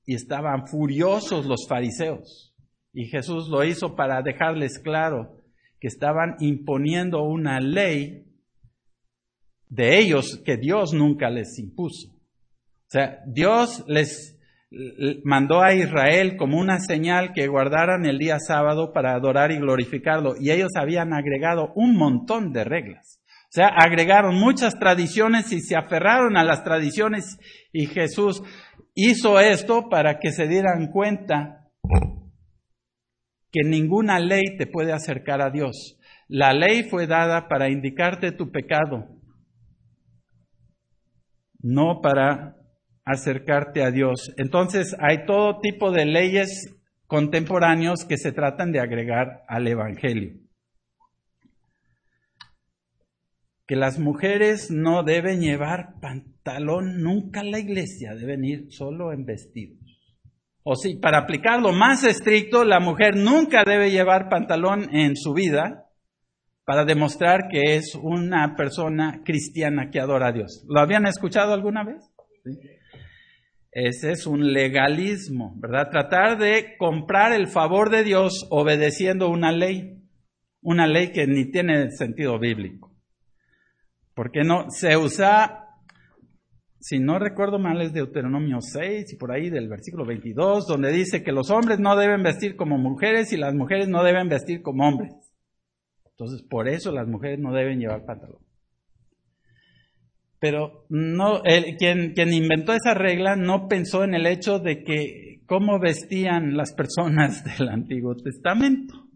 y 0.07 0.15
estaban 0.15 0.67
furiosos 0.67 1.47
los 1.47 1.67
fariseos. 1.69 2.54
Y 2.95 3.07
Jesús 3.07 3.49
lo 3.49 3.65
hizo 3.65 3.97
para 3.97 4.23
dejarles 4.23 4.79
claro 4.79 5.43
que 5.81 5.89
estaban 5.89 6.37
imponiendo 6.39 7.23
una 7.25 7.61
ley 7.61 8.25
de 9.69 9.99
ellos 9.99 10.41
que 10.45 10.57
Dios 10.57 10.95
nunca 10.95 11.29
les 11.29 11.59
impuso. 11.59 12.09
O 12.09 12.91
sea, 12.95 13.19
Dios 13.27 13.85
les 13.89 14.39
mandó 15.25 15.61
a 15.61 15.75
Israel 15.75 16.37
como 16.37 16.59
una 16.59 16.79
señal 16.79 17.33
que 17.33 17.49
guardaran 17.49 18.07
el 18.07 18.19
día 18.19 18.39
sábado 18.39 18.93
para 18.93 19.15
adorar 19.15 19.51
y 19.51 19.59
glorificarlo. 19.59 20.35
Y 20.39 20.53
ellos 20.53 20.71
habían 20.77 21.13
agregado 21.13 21.73
un 21.75 21.97
montón 21.97 22.53
de 22.53 22.63
reglas. 22.63 23.21
O 23.47 23.55
sea, 23.55 23.69
agregaron 23.69 24.37
muchas 24.37 24.79
tradiciones 24.79 25.53
y 25.53 25.61
se 25.61 25.77
aferraron 25.77 26.37
a 26.37 26.45
las 26.45 26.65
tradiciones 26.65 27.39
y 27.73 27.87
Jesús 27.87 28.43
hizo 28.95 29.39
esto 29.41 29.89
para 29.89 30.19
que 30.19 30.31
se 30.31 30.47
dieran 30.47 30.89
cuenta 30.93 31.65
que 33.55 33.63
ninguna 33.63 34.19
ley 34.19 34.57
te 34.59 34.67
puede 34.67 34.93
acercar 34.93 35.41
a 35.41 35.51
Dios. 35.51 35.97
La 36.27 36.53
ley 36.53 36.83
fue 36.83 37.07
dada 37.07 37.47
para 37.47 37.71
indicarte 37.71 38.33
tu 38.33 38.51
pecado, 38.51 39.07
no 41.61 42.01
para 42.03 42.57
acercarte 43.05 43.85
a 43.85 43.93
Dios. 43.93 44.35
Entonces 44.39 44.97
hay 44.99 45.25
todo 45.25 45.61
tipo 45.61 45.93
de 45.93 46.05
leyes 46.05 46.75
contemporáneos 47.07 48.05
que 48.05 48.17
se 48.17 48.33
tratan 48.33 48.73
de 48.73 48.81
agregar 48.81 49.45
al 49.47 49.69
Evangelio. 49.69 50.33
Que 53.69 53.77
las 53.77 54.01
mujeres 54.01 54.73
no 54.73 55.05
deben 55.05 55.41
llevar 55.41 56.01
pantalón 56.01 57.03
nunca 57.03 57.41
a 57.41 57.45
la 57.45 57.61
iglesia, 57.61 58.17
deben 58.17 58.45
ir 58.45 58.67
solo 58.71 59.13
en 59.13 59.25
vestido. 59.25 59.77
O 60.67 60.77
sí, 60.77 60.97
para 60.97 61.19
aplicarlo 61.19 61.73
más 61.73 62.05
estricto, 62.05 62.65
la 62.65 62.81
mujer 62.81 63.17
nunca 63.17 63.65
debe 63.65 63.91
llevar 63.91 64.31
pantalón 64.31 64.89
en 64.95 65.15
su 65.15 65.35
vida 65.35 65.91
para 66.65 66.87
demostrar 66.87 67.49
que 67.51 67.77
es 67.77 67.95
una 67.95 68.57
persona 68.57 69.21
cristiana 69.27 69.91
que 69.91 70.01
adora 70.01 70.29
a 70.29 70.33
Dios. 70.33 70.65
¿Lo 70.67 70.81
habían 70.81 71.07
escuchado 71.07 71.53
alguna 71.53 71.85
vez? 71.85 72.11
Ese 73.71 74.13
es 74.13 74.27
un 74.27 74.55
legalismo, 74.55 75.53
¿verdad? 75.59 75.91
Tratar 75.91 76.39
de 76.39 76.77
comprar 76.79 77.33
el 77.33 77.49
favor 77.49 77.91
de 77.91 78.03
Dios 78.03 78.47
obedeciendo 78.49 79.29
una 79.29 79.53
ley, 79.53 80.01
una 80.63 80.87
ley 80.87 81.13
que 81.13 81.27
ni 81.27 81.51
tiene 81.51 81.91
sentido 81.91 82.39
bíblico. 82.39 82.97
Porque 84.15 84.45
no 84.45 84.71
se 84.71 84.97
usa 84.97 85.64
si 86.85 86.99
no 86.99 87.19
recuerdo 87.19 87.59
mal, 87.59 87.81
es 87.81 87.95
Deuteronomio 87.95 88.59
6 88.61 89.11
y 89.11 89.17
por 89.17 89.33
ahí 89.33 89.49
del 89.49 89.71
versículo 89.71 90.05
22, 90.05 90.67
donde 90.67 90.93
dice 90.93 91.23
que 91.23 91.33
los 91.33 91.49
hombres 91.49 91.81
no 91.81 91.97
deben 91.97 92.23
vestir 92.23 92.57
como 92.57 92.77
mujeres 92.77 93.33
y 93.33 93.39
las 93.39 93.55
mujeres 93.55 93.89
no 93.89 94.05
deben 94.05 94.29
vestir 94.29 94.61
como 94.61 94.87
hombres. 94.87 95.15
Entonces, 96.11 96.43
por 96.43 96.69
eso 96.69 96.93
las 96.93 97.09
mujeres 97.09 97.39
no 97.39 97.55
deben 97.55 97.79
llevar 97.79 98.05
pantalón. 98.05 98.43
Pero 100.39 100.85
no, 100.91 101.41
quien, 101.79 102.13
quien 102.13 102.35
inventó 102.35 102.75
esa 102.75 102.93
regla 102.93 103.35
no 103.35 103.67
pensó 103.67 104.05
en 104.05 104.13
el 104.13 104.27
hecho 104.27 104.59
de 104.59 104.85
que 104.85 105.41
cómo 105.47 105.81
vestían 105.81 106.55
las 106.55 106.75
personas 106.75 107.45
del 107.59 107.71
Antiguo 107.71 108.15
Testamento. 108.15 109.09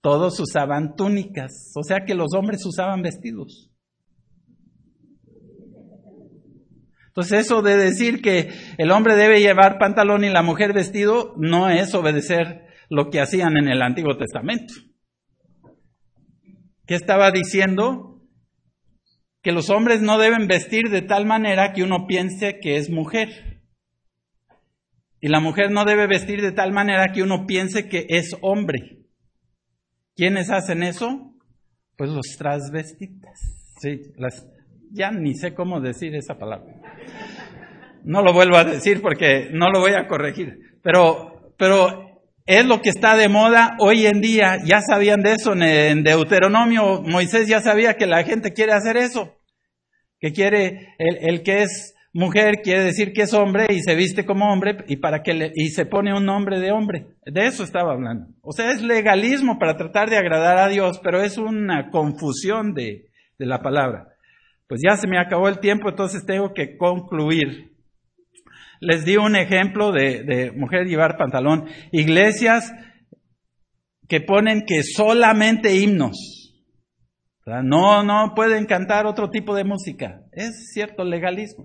Todos 0.00 0.40
usaban 0.40 0.96
túnicas, 0.96 1.72
o 1.76 1.84
sea 1.84 2.04
que 2.04 2.16
los 2.16 2.34
hombres 2.34 2.66
usaban 2.66 3.00
vestidos. 3.00 3.70
Entonces 7.18 7.46
eso 7.46 7.62
de 7.62 7.76
decir 7.76 8.22
que 8.22 8.48
el 8.78 8.92
hombre 8.92 9.16
debe 9.16 9.40
llevar 9.40 9.80
pantalón 9.80 10.22
y 10.22 10.28
la 10.28 10.44
mujer 10.44 10.72
vestido 10.72 11.34
no 11.36 11.68
es 11.68 11.92
obedecer 11.92 12.62
lo 12.90 13.10
que 13.10 13.20
hacían 13.20 13.56
en 13.56 13.66
el 13.66 13.82
Antiguo 13.82 14.16
Testamento. 14.16 14.72
¿Qué 16.86 16.94
estaba 16.94 17.32
diciendo? 17.32 18.22
Que 19.42 19.50
los 19.50 19.68
hombres 19.68 20.00
no 20.00 20.16
deben 20.16 20.46
vestir 20.46 20.90
de 20.90 21.02
tal 21.02 21.26
manera 21.26 21.72
que 21.72 21.82
uno 21.82 22.06
piense 22.06 22.60
que 22.60 22.76
es 22.76 22.88
mujer. 22.88 23.64
Y 25.20 25.26
la 25.26 25.40
mujer 25.40 25.72
no 25.72 25.84
debe 25.84 26.06
vestir 26.06 26.40
de 26.40 26.52
tal 26.52 26.70
manera 26.70 27.10
que 27.12 27.24
uno 27.24 27.46
piense 27.48 27.88
que 27.88 28.06
es 28.10 28.36
hombre. 28.42 29.08
¿Quiénes 30.14 30.50
hacen 30.50 30.84
eso? 30.84 31.34
Pues 31.96 32.10
los 32.10 32.36
transvestitas. 32.38 33.40
Sí, 33.80 34.02
ya 34.92 35.10
ni 35.10 35.34
sé 35.34 35.54
cómo 35.54 35.80
decir 35.80 36.14
esa 36.14 36.38
palabra. 36.38 36.77
No 38.04 38.22
lo 38.22 38.32
vuelvo 38.32 38.56
a 38.56 38.64
decir 38.64 39.02
porque 39.02 39.48
no 39.52 39.70
lo 39.70 39.80
voy 39.80 39.92
a 39.92 40.06
corregir. 40.06 40.58
Pero, 40.82 41.52
pero 41.58 42.22
es 42.46 42.64
lo 42.64 42.80
que 42.80 42.88
está 42.88 43.16
de 43.16 43.28
moda 43.28 43.76
hoy 43.78 44.06
en 44.06 44.22
día. 44.22 44.56
Ya 44.64 44.80
sabían 44.80 45.20
de 45.20 45.34
eso 45.34 45.52
en 45.54 46.02
Deuteronomio. 46.02 47.02
Moisés 47.02 47.46
ya 47.46 47.60
sabía 47.60 47.94
que 47.94 48.06
la 48.06 48.24
gente 48.24 48.54
quiere 48.54 48.72
hacer 48.72 48.96
eso. 48.96 49.34
Que 50.20 50.32
quiere, 50.32 50.94
el, 50.98 51.42
que 51.42 51.62
es 51.62 51.94
mujer 52.14 52.62
quiere 52.62 52.82
decir 52.82 53.12
que 53.12 53.22
es 53.22 53.34
hombre 53.34 53.66
y 53.68 53.80
se 53.82 53.94
viste 53.94 54.24
como 54.24 54.50
hombre 54.50 54.78
y 54.88 54.96
para 54.96 55.22
que 55.22 55.34
le, 55.34 55.52
y 55.54 55.68
se 55.68 55.84
pone 55.84 56.16
un 56.16 56.24
nombre 56.24 56.58
de 56.58 56.72
hombre. 56.72 57.08
De 57.26 57.46
eso 57.46 57.62
estaba 57.62 57.92
hablando. 57.92 58.28
O 58.40 58.52
sea, 58.52 58.72
es 58.72 58.80
legalismo 58.80 59.58
para 59.58 59.76
tratar 59.76 60.08
de 60.08 60.16
agradar 60.16 60.56
a 60.56 60.68
Dios, 60.68 60.98
pero 61.04 61.22
es 61.22 61.36
una 61.36 61.90
confusión 61.90 62.72
de, 62.72 63.10
de 63.38 63.46
la 63.46 63.60
palabra. 63.60 64.08
Pues 64.68 64.80
ya 64.84 64.96
se 64.96 65.08
me 65.08 65.18
acabó 65.18 65.48
el 65.48 65.60
tiempo, 65.60 65.88
entonces 65.88 66.24
tengo 66.26 66.52
que 66.52 66.76
concluir. 66.76 67.72
Les 68.80 69.04
di 69.04 69.16
un 69.16 69.34
ejemplo 69.34 69.90
de, 69.92 70.22
de 70.22 70.52
mujer 70.52 70.86
llevar 70.86 71.16
pantalón. 71.16 71.66
Iglesias 71.90 72.72
que 74.08 74.20
ponen 74.20 74.64
que 74.66 74.82
solamente 74.82 75.74
himnos. 75.74 76.16
No, 77.64 78.02
no 78.02 78.34
pueden 78.34 78.66
cantar 78.66 79.06
otro 79.06 79.30
tipo 79.30 79.54
de 79.54 79.64
música. 79.64 80.22
Es 80.32 80.70
cierto 80.72 81.04
legalismo. 81.04 81.64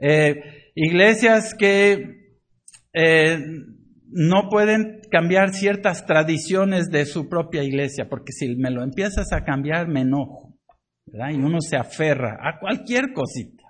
Eh, 0.00 0.70
iglesias 0.74 1.54
que 1.58 2.36
eh, 2.92 3.38
no 4.10 4.48
pueden 4.48 5.00
cambiar 5.10 5.52
ciertas 5.52 6.06
tradiciones 6.06 6.90
de 6.90 7.06
su 7.06 7.28
propia 7.28 7.64
iglesia, 7.64 8.08
porque 8.08 8.32
si 8.32 8.54
me 8.56 8.70
lo 8.70 8.82
empiezas 8.82 9.32
a 9.32 9.44
cambiar 9.44 9.88
me 9.88 10.02
enojo, 10.02 10.47
¿verdad? 11.12 11.30
Y 11.30 11.36
uno 11.36 11.58
se 11.60 11.76
aferra 11.76 12.38
a 12.40 12.58
cualquier 12.58 13.12
cosita. 13.12 13.64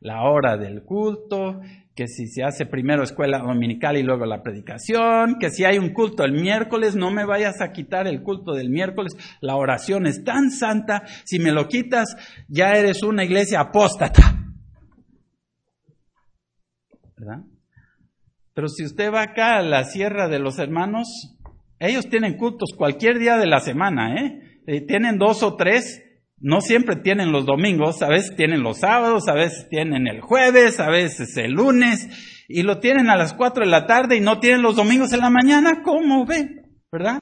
La 0.00 0.22
hora 0.22 0.56
del 0.56 0.82
culto, 0.82 1.60
que 1.94 2.06
si 2.08 2.26
se 2.26 2.42
hace 2.42 2.66
primero 2.66 3.02
escuela 3.02 3.38
dominical 3.38 3.96
y 3.96 4.02
luego 4.02 4.24
la 4.24 4.42
predicación, 4.42 5.36
que 5.38 5.50
si 5.50 5.64
hay 5.64 5.78
un 5.78 5.92
culto 5.92 6.24
el 6.24 6.32
miércoles, 6.32 6.96
no 6.96 7.10
me 7.10 7.24
vayas 7.24 7.60
a 7.60 7.72
quitar 7.72 8.06
el 8.08 8.22
culto 8.22 8.52
del 8.52 8.70
miércoles, 8.70 9.14
la 9.40 9.56
oración 9.56 10.06
es 10.06 10.24
tan 10.24 10.50
santa, 10.50 11.04
si 11.24 11.38
me 11.38 11.52
lo 11.52 11.68
quitas, 11.68 12.16
ya 12.48 12.72
eres 12.72 13.02
una 13.02 13.24
iglesia 13.24 13.60
apóstata. 13.60 14.38
Pero 18.54 18.68
si 18.68 18.84
usted 18.84 19.12
va 19.12 19.22
acá 19.22 19.58
a 19.58 19.62
la 19.62 19.84
Sierra 19.84 20.28
de 20.28 20.38
los 20.38 20.58
Hermanos, 20.58 21.36
ellos 21.78 22.08
tienen 22.08 22.36
cultos 22.36 22.70
cualquier 22.76 23.18
día 23.18 23.36
de 23.36 23.46
la 23.46 23.60
semana, 23.60 24.14
¿eh? 24.14 24.60
¿eh? 24.66 24.80
tienen 24.82 25.18
dos 25.18 25.42
o 25.42 25.56
tres, 25.56 26.01
no 26.42 26.60
siempre 26.60 26.96
tienen 26.96 27.30
los 27.30 27.46
domingos, 27.46 28.02
a 28.02 28.08
veces 28.08 28.34
tienen 28.34 28.64
los 28.64 28.80
sábados, 28.80 29.28
a 29.28 29.34
veces 29.34 29.68
tienen 29.70 30.08
el 30.08 30.20
jueves, 30.20 30.80
a 30.80 30.90
veces 30.90 31.36
el 31.36 31.52
lunes, 31.52 32.08
y 32.48 32.64
lo 32.64 32.80
tienen 32.80 33.08
a 33.10 33.16
las 33.16 33.32
cuatro 33.32 33.64
de 33.64 33.70
la 33.70 33.86
tarde 33.86 34.16
y 34.16 34.20
no 34.20 34.40
tienen 34.40 34.60
los 34.60 34.74
domingos 34.74 35.12
en 35.12 35.20
la 35.20 35.30
mañana, 35.30 35.82
¿cómo 35.82 36.26
ven? 36.26 36.80
¿Verdad? 36.90 37.20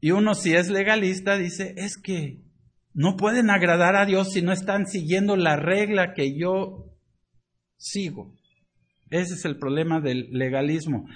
Y 0.00 0.12
uno 0.12 0.34
si 0.36 0.54
es 0.54 0.70
legalista 0.70 1.36
dice, 1.36 1.74
es 1.76 1.96
que 1.96 2.40
no 2.94 3.16
pueden 3.16 3.50
agradar 3.50 3.96
a 3.96 4.06
Dios 4.06 4.32
si 4.32 4.40
no 4.40 4.52
están 4.52 4.86
siguiendo 4.86 5.34
la 5.36 5.56
regla 5.56 6.14
que 6.14 6.38
yo 6.38 6.94
sigo. 7.76 8.34
Ese 9.10 9.34
es 9.34 9.44
el 9.44 9.58
problema 9.58 10.00
del 10.00 10.28
legalismo. 10.30 11.08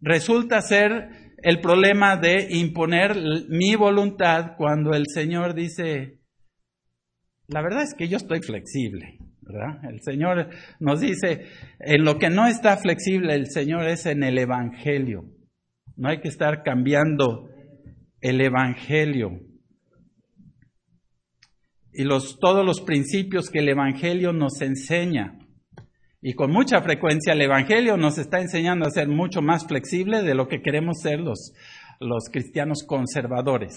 Resulta 0.00 0.62
ser 0.62 1.27
el 1.42 1.60
problema 1.60 2.16
de 2.16 2.48
imponer 2.50 3.16
mi 3.48 3.74
voluntad 3.76 4.56
cuando 4.56 4.92
el 4.92 5.04
Señor 5.12 5.54
dice, 5.54 6.18
la 7.46 7.62
verdad 7.62 7.82
es 7.82 7.94
que 7.94 8.08
yo 8.08 8.16
estoy 8.16 8.40
flexible, 8.40 9.18
¿verdad? 9.40 9.84
El 9.90 10.00
Señor 10.02 10.50
nos 10.80 11.00
dice, 11.00 11.46
en 11.80 12.04
lo 12.04 12.18
que 12.18 12.28
no 12.28 12.46
está 12.46 12.76
flexible 12.76 13.34
el 13.34 13.46
Señor 13.46 13.86
es 13.86 14.06
en 14.06 14.22
el 14.22 14.38
Evangelio. 14.38 15.24
No 15.96 16.08
hay 16.08 16.20
que 16.20 16.28
estar 16.28 16.62
cambiando 16.62 17.48
el 18.20 18.40
Evangelio. 18.40 19.40
Y 21.92 22.04
todos 22.40 22.64
los 22.64 22.82
principios 22.82 23.50
que 23.50 23.60
el 23.60 23.68
Evangelio 23.68 24.32
nos 24.32 24.60
enseña. 24.60 25.38
Y 26.20 26.34
con 26.34 26.50
mucha 26.50 26.82
frecuencia 26.82 27.32
el 27.32 27.42
Evangelio 27.42 27.96
nos 27.96 28.18
está 28.18 28.40
enseñando 28.40 28.86
a 28.86 28.90
ser 28.90 29.08
mucho 29.08 29.40
más 29.40 29.66
flexible 29.66 30.22
de 30.22 30.34
lo 30.34 30.48
que 30.48 30.62
queremos 30.62 31.00
ser 31.00 31.20
los, 31.20 31.52
los 32.00 32.28
cristianos 32.30 32.84
conservadores. 32.84 33.76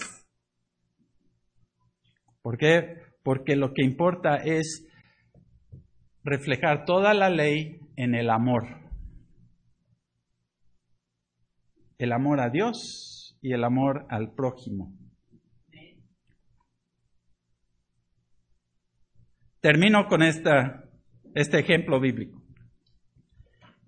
¿Por 2.42 2.58
qué? 2.58 2.96
Porque 3.22 3.54
lo 3.54 3.72
que 3.72 3.84
importa 3.84 4.36
es 4.36 4.84
reflejar 6.24 6.84
toda 6.84 7.14
la 7.14 7.30
ley 7.30 7.78
en 7.96 8.16
el 8.16 8.28
amor. 8.28 8.64
El 11.98 12.10
amor 12.10 12.40
a 12.40 12.50
Dios 12.50 13.38
y 13.40 13.52
el 13.52 13.62
amor 13.62 14.06
al 14.10 14.34
prójimo. 14.34 14.92
Termino 19.60 20.08
con 20.08 20.24
esta 20.24 20.81
este 21.34 21.58
ejemplo 21.58 22.00
bíblico. 22.00 22.42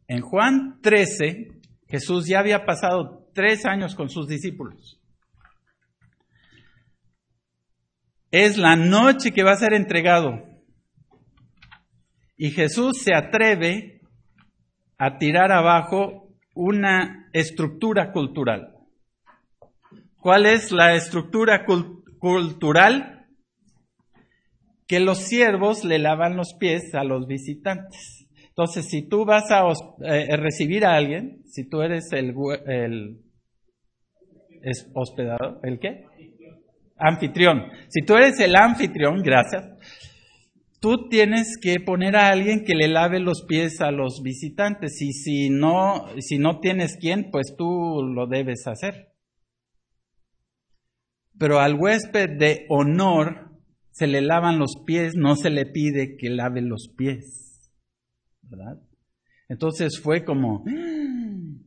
En 0.06 0.20
Juan 0.20 0.80
13, 0.82 1.48
Jesús 1.88 2.26
ya 2.26 2.40
había 2.40 2.64
pasado 2.64 3.28
tres 3.34 3.64
años 3.66 3.94
con 3.94 4.08
sus 4.08 4.28
discípulos. 4.28 5.00
Es 8.30 8.58
la 8.58 8.76
noche 8.76 9.32
que 9.32 9.44
va 9.44 9.52
a 9.52 9.56
ser 9.56 9.74
entregado. 9.74 10.42
Y 12.36 12.50
Jesús 12.50 12.98
se 12.98 13.14
atreve 13.14 14.00
a 14.98 15.18
tirar 15.18 15.52
abajo 15.52 16.34
una 16.54 17.28
estructura 17.32 18.12
cultural. 18.12 18.74
¿Cuál 20.18 20.46
es 20.46 20.72
la 20.72 20.94
estructura 20.94 21.64
cultural? 22.18 23.13
Que 24.94 25.00
los 25.00 25.18
siervos 25.18 25.84
le 25.84 25.98
lavan 25.98 26.36
los 26.36 26.54
pies 26.54 26.94
a 26.94 27.02
los 27.02 27.26
visitantes. 27.26 28.28
Entonces, 28.46 28.86
si 28.88 29.08
tú 29.08 29.24
vas 29.24 29.50
a 29.50 29.64
eh, 30.04 30.36
recibir 30.36 30.86
a 30.86 30.94
alguien, 30.94 31.42
si 31.46 31.68
tú 31.68 31.82
eres 31.82 32.12
el, 32.12 32.32
el 32.68 33.18
hospedado, 34.94 35.58
¿el 35.64 35.80
qué? 35.80 36.04
Anfitrión. 36.96 37.64
Si 37.88 38.02
tú 38.06 38.14
eres 38.14 38.38
el 38.38 38.54
anfitrión, 38.54 39.20
gracias, 39.20 39.64
tú 40.78 41.08
tienes 41.08 41.58
que 41.60 41.80
poner 41.84 42.14
a 42.14 42.28
alguien 42.28 42.62
que 42.64 42.76
le 42.76 42.86
lave 42.86 43.18
los 43.18 43.44
pies 43.48 43.80
a 43.80 43.90
los 43.90 44.22
visitantes 44.22 45.02
y 45.02 45.10
si 45.12 45.50
no, 45.50 46.06
si 46.20 46.38
no 46.38 46.60
tienes 46.60 46.98
quien, 46.98 47.32
pues 47.32 47.56
tú 47.58 48.00
lo 48.14 48.28
debes 48.28 48.68
hacer. 48.68 49.08
Pero 51.36 51.58
al 51.58 51.74
huésped 51.74 52.38
de 52.38 52.64
honor 52.68 53.53
se 53.94 54.08
le 54.08 54.22
lavan 54.22 54.58
los 54.58 54.72
pies, 54.84 55.14
no 55.14 55.36
se 55.36 55.50
le 55.50 55.66
pide 55.66 56.16
que 56.16 56.28
lave 56.28 56.60
los 56.60 56.88
pies. 56.96 57.70
¿Verdad? 58.42 58.82
Entonces 59.48 60.00
fue 60.00 60.24
como, 60.24 60.64
¡Ah! 60.66 61.62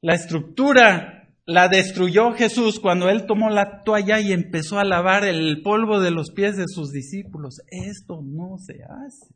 la 0.00 0.14
estructura 0.14 1.28
la 1.46 1.68
destruyó 1.68 2.32
Jesús 2.32 2.80
cuando 2.80 3.08
él 3.08 3.24
tomó 3.24 3.50
la 3.50 3.82
toalla 3.84 4.18
y 4.18 4.32
empezó 4.32 4.80
a 4.80 4.84
lavar 4.84 5.24
el 5.24 5.62
polvo 5.62 6.00
de 6.00 6.10
los 6.10 6.32
pies 6.32 6.56
de 6.56 6.64
sus 6.66 6.90
discípulos. 6.90 7.60
Esto 7.68 8.20
no 8.20 8.56
se 8.58 8.82
hace. 8.82 9.32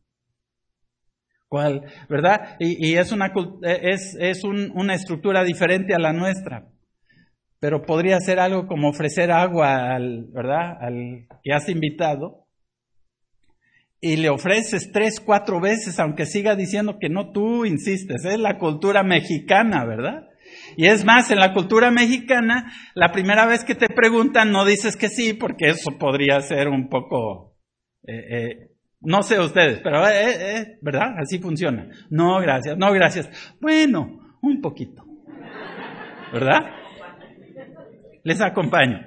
¿Cuál? 1.47 1.85
¿Verdad? 2.09 2.57
Y, 2.59 2.95
es, 2.95 3.13
una, 3.13 3.33
es, 3.63 4.17
es 4.19 4.43
una 4.43 4.95
estructura 4.95 5.45
diferente 5.45 5.95
a 5.95 6.01
la 6.01 6.13
nuestra 6.13 6.74
pero 7.65 7.81
podría 7.81 8.21
ser 8.21 8.41
algo 8.41 8.67
como 8.67 8.91
ofrecer 8.91 9.31
agua 9.33 9.95
al, 9.95 10.27
¿verdad? 10.35 10.77
Al 10.83 11.27
que 11.43 11.55
has 11.55 11.67
invitado 11.71 12.47
y 14.03 14.17
le 14.17 14.29
ofreces 14.29 14.93
tres, 14.93 15.19
cuatro 15.19 15.63
veces, 15.63 15.99
aunque 15.99 16.27
siga 16.27 16.57
diciendo 16.57 16.99
que 17.01 17.09
no, 17.09 17.33
tú 17.33 17.65
insistes, 17.65 18.27
es 18.27 18.39
la 18.39 18.59
cultura 18.59 19.03
mexicana, 19.03 19.87
¿verdad? 19.87 20.29
Y 20.77 20.89
es 20.89 21.07
más, 21.07 21.31
en 21.31 21.39
la 21.39 21.55
cultura 21.55 21.91
mexicana, 21.91 22.71
la 22.95 23.13
primera 23.13 23.47
vez 23.47 23.65
que 23.65 23.75
te 23.75 23.89
preguntan 23.89 24.53
no 24.53 24.67
dices 24.67 24.95
que 24.99 25.09
sí, 25.09 25.33
porque 25.33 25.69
eso 25.69 25.97
podría 25.99 26.43
ser 26.43 26.69
un 26.69 26.91
poco, 26.91 27.57
eh, 28.07 28.27
eh, 28.31 28.71
no 29.01 29.23
sé 29.23 29.41
ustedes, 29.41 29.81
pero 29.83 30.07
eh, 30.07 30.77
¿verdad? 30.83 31.15
Así 31.19 31.39
funciona. 31.39 31.89
No, 32.11 32.41
gracias, 32.41 32.77
no, 32.77 32.93
gracias. 32.93 33.57
Bueno, 33.59 34.37
un 34.43 34.61
poquito, 34.61 35.03
¿verdad? 36.31 36.84
Les 38.25 38.41
acompaño. 38.41 38.99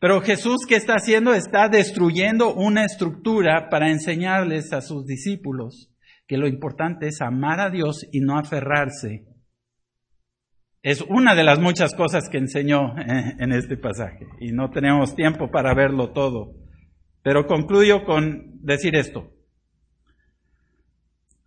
Pero 0.00 0.22
Jesús, 0.22 0.64
¿qué 0.66 0.76
está 0.76 0.94
haciendo? 0.94 1.34
Está 1.34 1.68
destruyendo 1.68 2.54
una 2.54 2.84
estructura 2.84 3.68
para 3.68 3.90
enseñarles 3.90 4.72
a 4.72 4.80
sus 4.80 5.04
discípulos 5.04 5.92
que 6.26 6.38
lo 6.38 6.46
importante 6.46 7.08
es 7.08 7.20
amar 7.20 7.60
a 7.60 7.70
Dios 7.70 8.06
y 8.12 8.20
no 8.20 8.38
aferrarse. 8.38 9.26
Es 10.82 11.02
una 11.02 11.34
de 11.34 11.42
las 11.42 11.58
muchas 11.58 11.94
cosas 11.94 12.28
que 12.28 12.38
enseñó 12.38 12.96
eh, 12.98 13.34
en 13.40 13.52
este 13.52 13.76
pasaje 13.76 14.26
y 14.40 14.52
no 14.52 14.70
tenemos 14.70 15.16
tiempo 15.16 15.50
para 15.50 15.74
verlo 15.74 16.12
todo. 16.12 16.54
Pero 17.22 17.46
concluyo 17.46 18.04
con 18.04 18.62
decir 18.62 18.94
esto. 18.94 19.32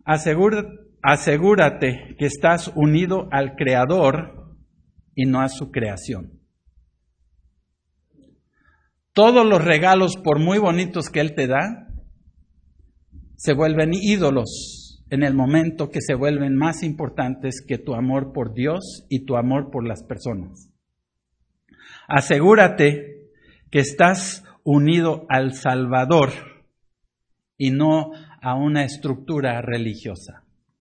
asegúrate 0.04 2.16
que 2.18 2.26
estás 2.26 2.70
unido 2.74 3.28
al 3.30 3.56
Creador 3.56 4.41
y 5.14 5.26
no 5.26 5.40
a 5.40 5.48
su 5.48 5.70
creación. 5.70 6.40
Todos 9.12 9.46
los 9.46 9.62
regalos, 9.62 10.16
por 10.16 10.38
muy 10.38 10.58
bonitos 10.58 11.10
que 11.10 11.20
Él 11.20 11.34
te 11.34 11.46
da, 11.46 11.88
se 13.36 13.52
vuelven 13.52 13.92
ídolos 13.92 15.04
en 15.10 15.22
el 15.22 15.34
momento 15.34 15.90
que 15.90 16.00
se 16.00 16.14
vuelven 16.14 16.56
más 16.56 16.82
importantes 16.82 17.62
que 17.66 17.76
tu 17.76 17.94
amor 17.94 18.32
por 18.32 18.54
Dios 18.54 19.04
y 19.10 19.26
tu 19.26 19.36
amor 19.36 19.70
por 19.70 19.86
las 19.86 20.02
personas. 20.02 20.70
Asegúrate 22.08 23.28
que 23.70 23.80
estás 23.80 24.44
unido 24.64 25.26
al 25.28 25.52
Salvador 25.52 26.30
y 27.58 27.70
no 27.70 28.12
a 28.40 28.54
una 28.54 28.84
estructura 28.84 29.60
religiosa. 29.60 30.41